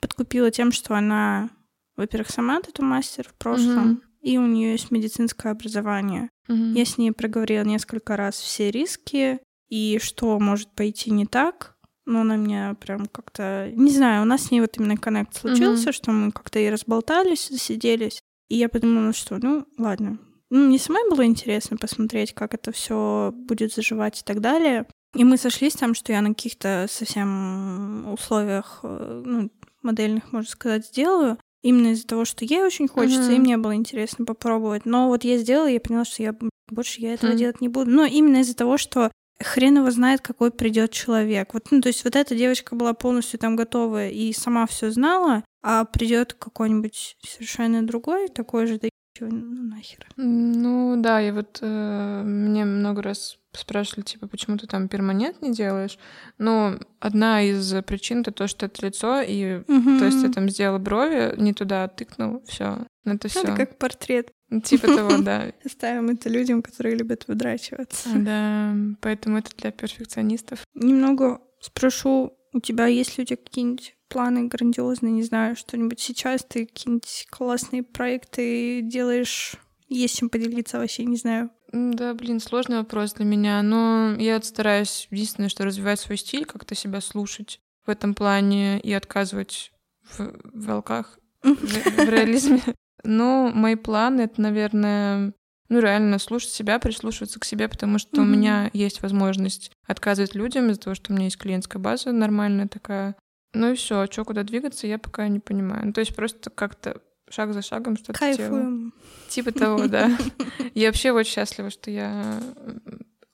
[0.00, 1.50] подкупила тем, что она,
[1.96, 4.02] во-первых, сама тату-мастер в прошлом, Мгм.
[4.22, 6.30] и у нее есть медицинское образование.
[6.48, 6.72] Мгм.
[6.72, 9.38] Я с ней проговорила несколько раз все риски
[9.68, 11.76] и что может пойти не так.
[12.04, 13.70] Но она меня прям как-то...
[13.74, 17.48] Не знаю, у нас с ней вот именно коннект случился, что мы как-то и разболтались,
[17.48, 18.20] засиделись.
[18.48, 20.18] И я подумала, что, ну, ладно.
[20.50, 24.86] Ну, мне самой было интересно посмотреть, как это все будет заживать и так далее.
[25.14, 29.50] И мы сошлись там, что я на каких-то совсем условиях, э, ну,
[29.82, 31.38] модельных, можно сказать, сделаю.
[31.62, 33.42] Именно из-за того, что ей очень хочется, и Мгм.
[33.42, 34.84] мне было интересно попробовать.
[34.84, 36.34] Но вот я сделала, и я поняла, что я
[36.68, 37.36] больше я этого Хм.
[37.36, 37.90] делать не буду.
[37.90, 41.54] Но именно из-за того, что хрен его знает, какой придет человек.
[41.54, 45.44] Вот, ну, то есть вот эта девочка была полностью там готова и сама все знала,
[45.62, 50.06] а придет какой-нибудь совершенно другой, такой же, да чё, ну нахер.
[50.16, 55.52] Ну да, и вот э, мне много раз спрашивали, типа, почему ты там перманент не
[55.52, 55.98] делаешь.
[56.38, 60.78] Ну, одна из причин это то, что это лицо, и то есть я там сделала
[60.78, 62.78] брови, не туда тыкнул, все.
[63.04, 63.42] Это все.
[63.42, 64.30] Это как портрет.
[64.60, 65.52] Типа того, да.
[65.64, 68.10] Оставим это людям, которые любят выдрачиваться.
[68.14, 70.66] Да, поэтому это для перфекционистов.
[70.74, 76.44] Немного спрошу, у тебя есть ли у тебя какие-нибудь планы грандиозные, не знаю, что-нибудь сейчас
[76.46, 79.56] ты какие-нибудь классные проекты делаешь,
[79.88, 81.50] есть чем поделиться вообще, не знаю.
[81.72, 86.74] Да, блин, сложный вопрос для меня, но я стараюсь единственное, что развивать свой стиль, как-то
[86.74, 89.72] себя слушать в этом плане и отказывать
[90.18, 92.60] в волках, в, в реализме.
[93.04, 95.32] Но мои планы— это, наверное,
[95.68, 98.32] ну, реально слушать себя, прислушиваться к себе, потому что у Мгм.
[98.32, 103.16] меня есть возможность отказывать людям из-за того, что у меня есть клиентская база нормальная такая.
[103.54, 105.86] Ну и все, а что, куда двигаться, я пока не понимаю.
[105.86, 108.36] Ну, то есть просто как-то шаг за шагом что-то делаю.
[108.36, 108.94] Кайфуем.
[109.28, 110.10] Типа того, да.
[110.74, 112.40] Я вообще очень счастлива, что я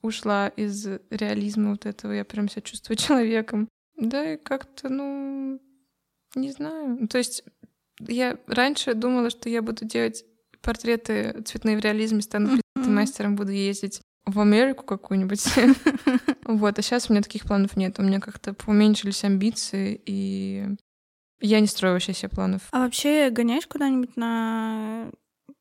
[0.03, 2.13] ушла из реализма вот этого.
[2.13, 3.69] Я прям себя чувствую человеком.
[3.97, 5.61] Да, и как-то, ну,
[6.37, 6.99] не знаю.
[7.01, 7.43] Ну, То есть
[8.07, 10.25] я раньше думала, что я буду делать
[10.63, 15.45] портреты цветные в реализме, стану мастером, буду ездить в Америку какую-нибудь.
[16.45, 17.99] Вот, а сейчас у меня таких планов нет.
[17.99, 20.67] У меня как-то уменьшились амбиции, и
[21.41, 22.63] я не строю вообще себе планов.
[22.71, 25.11] А вообще гоняешь куда-нибудь на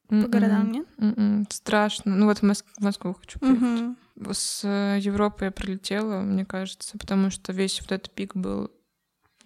[0.08, 0.32] по М-м.
[0.32, 0.88] городам, нет?
[0.98, 2.16] М-м, Страшно.
[2.16, 3.62] Ну вот в Моск- в Москву хочу поехать.
[3.62, 3.98] Мгм.
[4.32, 8.72] С э, Европы я прилетела, мне кажется, потому что весь вот этот пик был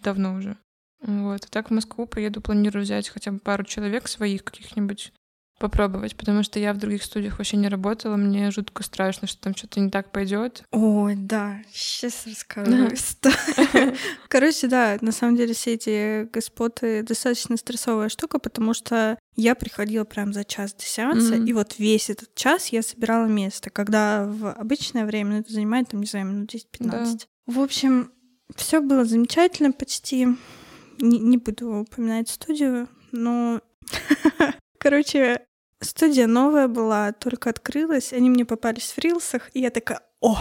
[0.00, 0.56] давно уже.
[1.02, 1.44] Вот.
[1.44, 5.12] А так в Москву поеду, планирую взять хотя бы пару человек своих каких-нибудь
[5.58, 9.54] попробовать, потому что я в других студиях вообще не работала, мне жутко страшно, что там
[9.54, 10.64] что-то не так пойдет.
[10.72, 12.88] Ой, да, сейчас расскажу.
[14.28, 20.02] Короче, да, на самом деле все эти господы достаточно стрессовая штука, потому что я приходила
[20.04, 21.44] прям за час до сеанса, Мгм.
[21.46, 25.88] и вот весь этот час я собирала место, когда в обычное время ну, это занимает,
[25.90, 27.26] там, не знаю, минут 10-15.
[27.46, 28.10] В общем,
[28.56, 30.26] все было замечательно почти.
[31.00, 33.60] Не, не буду упоминать студию, но...
[34.78, 35.46] Короче,
[35.80, 40.38] студия новая была, только открылась, они мне попались в рилсах, и я такая, о,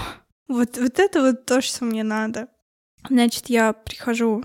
[0.48, 2.48] Вот, вот это вот то, что мне надо.
[3.10, 4.44] Значит, я прихожу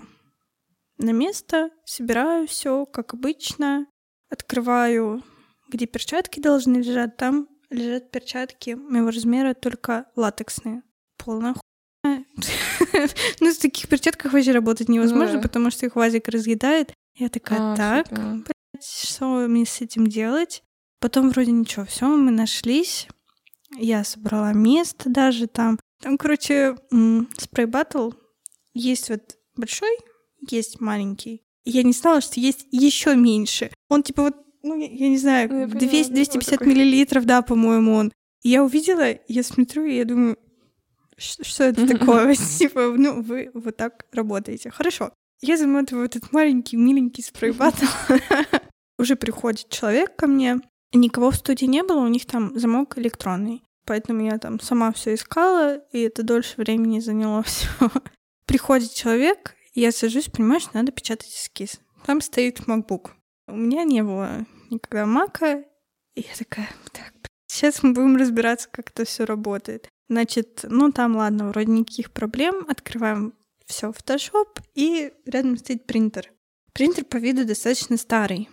[0.97, 3.87] на место, собираю все, как обычно,
[4.29, 5.23] открываю,
[5.69, 10.83] где перчатки должны лежать, там лежат перчатки моего размера, только латексные.
[11.17, 11.55] Полная
[12.03, 12.25] хуйня.
[13.39, 16.93] Ну, в таких перчатках вообще работать невозможно, потому что их вазик разъедает.
[17.15, 20.63] Я такая, А, так, блядь, что мне с этим делать?
[20.99, 23.07] Потом вроде ничего, все, мы нашлись.
[23.77, 25.79] Я собрала место даже там.
[26.01, 28.11] Там, короче, спрей-баттл.
[28.73, 29.97] Есть вот большой,
[30.49, 31.43] есть маленький.
[31.65, 33.71] Я не знала, что есть еще меньше.
[33.89, 36.59] Он типа вот, ну, я, я не знаю, Ну, я поняла, 200, да, 250 вот
[36.59, 36.73] такой.
[36.73, 38.11] миллилитров, да, по-моему, он.
[38.43, 40.37] И я увидела, я смотрю, и я думаю,
[41.17, 42.35] что, это такое?
[42.57, 44.69] Типа, ну, вы вот так работаете.
[44.69, 45.11] Хорошо.
[45.41, 47.85] Я замотываю этот маленький, миленький спрей-баттл.
[48.99, 50.59] Уже приходит человек ко мне.
[50.93, 53.61] Никого в студии не было, у них там замок электронный.
[53.85, 57.67] Поэтому я там сама все искала, и это дольше времени заняло все.
[58.45, 61.79] Приходит человек, и я сажусь, понимаю, что надо печатать эскиз.
[62.05, 63.11] Там стоит MacBook.
[63.47, 65.63] У меня не было никогда мака,
[66.15, 67.13] и я такая, так,
[67.57, 69.89] сейчас мы будем разбираться, как это все работает.
[70.09, 72.65] Значит, ну там ладно, вроде никаких проблем.
[72.67, 73.33] Открываем
[73.65, 76.31] все в Photoshop, и рядом стоит принтер.
[76.73, 78.47] Принтер по виду достаточно старый.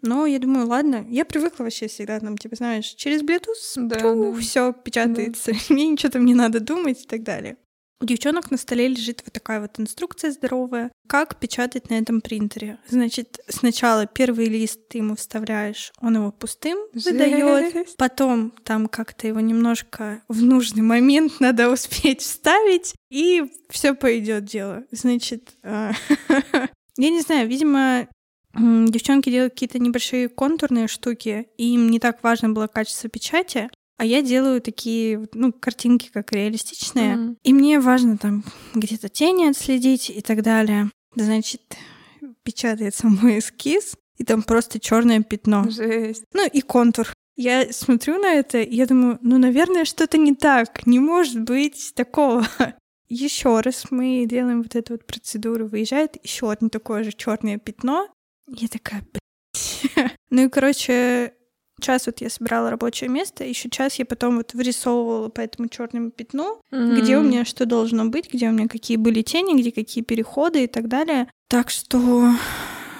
[0.00, 4.32] Но я думаю, ладно, я привыкла вообще всегда, там, типа, знаешь, через Bluetooth Да, да.
[4.40, 7.56] все печатается, мне ничего там не надо думать и так далее.
[8.00, 12.78] У девчонок на столе лежит вот такая вот инструкция здоровая, как печатать на этом принтере.
[12.88, 19.40] Значит, сначала первый лист ты ему вставляешь, он его пустым выдает, потом там как-то его
[19.40, 24.84] немножко в нужный момент надо успеть вставить, и все пойдет дело.
[24.92, 25.90] Значит, а,
[26.96, 28.06] я не знаю, видимо,
[28.54, 34.04] девчонки делают какие-то небольшие контурные штуки, и им не так важно было качество печати, а
[34.04, 37.36] я делаю такие, ну, картинки как реалистичные, Мгм.
[37.42, 38.44] и мне важно там
[38.74, 40.90] где-то тени отследить и так далее.
[41.14, 41.60] Значит,
[42.44, 45.68] печатается мой эскиз, и там просто черное пятно.
[45.70, 46.24] Жесть.
[46.32, 47.12] Ну и контур.
[47.36, 50.86] Я смотрю на это, и я думаю, ну, наверное, что-то не так.
[50.86, 52.46] Не может быть такого.
[53.08, 55.66] Еще раз мы делаем вот эту вот процедуру.
[55.68, 58.06] Выезжает еще одно такое же черное пятно.
[58.48, 60.12] Я такая, блядь.
[60.30, 61.32] Ну и, короче,
[61.80, 66.10] час вот я собирала рабочее место, еще час я потом вот вырисовывала по этому черному
[66.10, 70.02] пятну, где у меня что должно быть, где у меня какие были тени, где какие
[70.04, 71.28] переходы и так далее.
[71.48, 72.32] Так что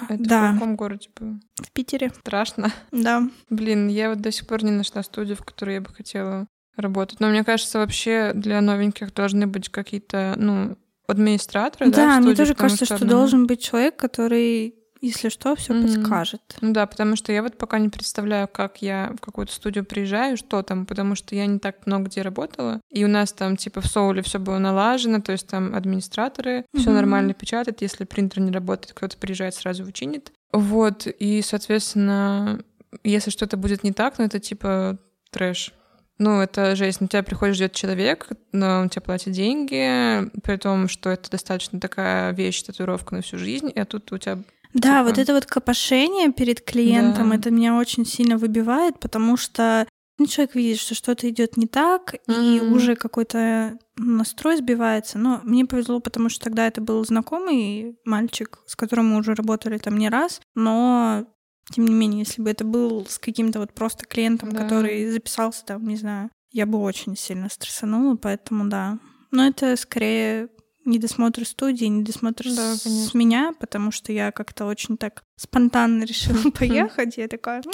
[0.09, 0.51] Это да.
[0.51, 1.39] в каком городе было?
[1.57, 2.73] в Питере, Страшно.
[2.93, 3.29] да.
[3.51, 7.19] Блин, я вот до сих пор не нашла студию, в которой я бы хотела работать.
[7.21, 10.77] Но мне кажется, вообще для новеньких должны быть какие-то, ну,
[11.09, 15.29] администраторы, да, Да, в мне студии, тоже кажется, что ну, должен быть человек, который, если
[15.29, 15.83] что, все Мгм.
[15.83, 16.41] подскажет.
[16.61, 20.37] Ну да, потому что я вот пока не представляю, как я в какую-то студию приезжаю,
[20.37, 22.81] что там, потому что я не так много где работала.
[22.91, 26.87] И у нас там, типа, в Соуле все было налажено, то есть там администраторы, все
[26.91, 26.95] Мгм.
[26.95, 27.83] нормально печатают.
[27.83, 30.33] Если принтер не работает, кто-то приезжает, сразу его чинит.
[30.53, 32.61] Вот, и, соответственно,
[33.05, 34.99] если что-то будет не так, ну это типа
[35.31, 35.73] трэш.
[36.21, 37.01] Ну, это жесть.
[37.01, 41.79] На тебя приходит, ждет человек, но он тебе платит деньги, при том, что это достаточно
[41.79, 44.39] такая вещь, татуировка на всю жизнь, а тут у тебя
[44.75, 45.05] Да, Типа.
[45.05, 47.37] вот это вот копошение перед клиентом, Да.
[47.37, 49.87] это меня очень сильно выбивает, потому что
[50.21, 52.73] ну, человек видит, что что-то идет не так, и Мгм.
[52.73, 55.17] уже какой-то настрой сбивается.
[55.17, 59.79] Но мне повезло, потому что тогда это был знакомый мальчик, с которым мы уже работали
[59.79, 61.25] там не раз, но
[61.73, 64.63] тем не менее, если бы это был с каким-то вот просто клиентом, Да.
[64.65, 68.99] который записался там, не знаю, я бы очень сильно стрессанула, поэтому да.
[69.31, 70.49] Но это скорее
[70.89, 73.19] недосмотр студии, недосмотр Да, с конечно.
[73.19, 77.17] меня, потому что я как-то очень так спонтанно решила поехать.
[77.17, 77.73] Я такая, ну,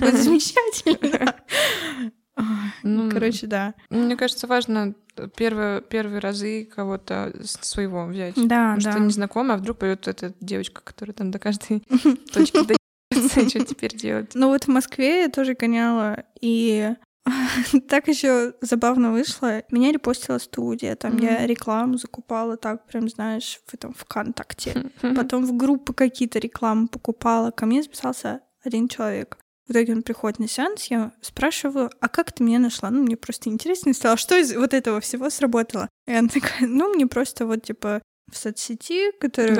[0.00, 1.34] будет замечательно.
[2.38, 2.44] Ой,
[2.82, 3.74] Ну, Короче, да.
[3.90, 4.94] Мне кажется, важно
[5.36, 8.34] первые, первые разы кого-то своего взять.
[8.36, 8.98] Да, Потому что да.
[8.98, 11.80] незнакомо, а вдруг поет эта девочка, которая там до каждой
[12.32, 14.32] точки доебется, и что теперь делать?
[14.34, 16.94] Ну вот в Москве я тоже гоняла, и
[17.88, 19.62] так еще забавно вышло.
[19.70, 21.46] Меня репостила студия, там я Мгм.
[21.46, 24.90] рекламу закупала, так прям, знаешь, в этом ВКонтакте.
[25.14, 27.50] Потом в группы какие-то рекламы покупала.
[27.50, 29.38] Ко мне записался один человек.
[29.68, 32.88] В итоге он приходит на сеанс, я спрашиваю, а как ты меня нашла?
[32.90, 35.88] Ну, мне просто интересно стало, что из вот этого всего сработало.
[36.06, 38.00] И она такая, ну, мне просто вот, типа,
[38.32, 39.56] в соцсети, которую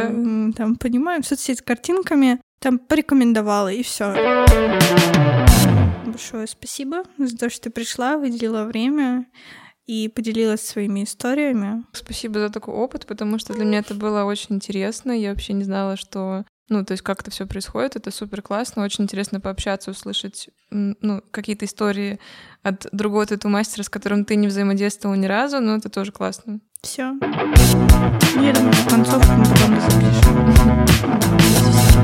[0.52, 0.56] Да.
[0.56, 4.14] там понимаю, в соцсети с картинками, там порекомендовала, и все
[6.06, 9.26] большое спасибо за то, что ты пришла, выделила время
[9.86, 11.84] и поделилась своими историями.
[11.92, 15.12] Спасибо за такой опыт, потому что для меня это было очень интересно.
[15.12, 18.82] Я вообще не знала, что ну, то есть как это все происходит, это супер классно,
[18.82, 22.18] очень интересно пообщаться, услышать ну, какие-то истории
[22.64, 26.58] от другого этого мастера, с которым ты не взаимодействовал ни разу, но это тоже классно.
[26.82, 27.12] Все.
[27.12, 30.46] Ну, я думаю, концовку мы потом запишем.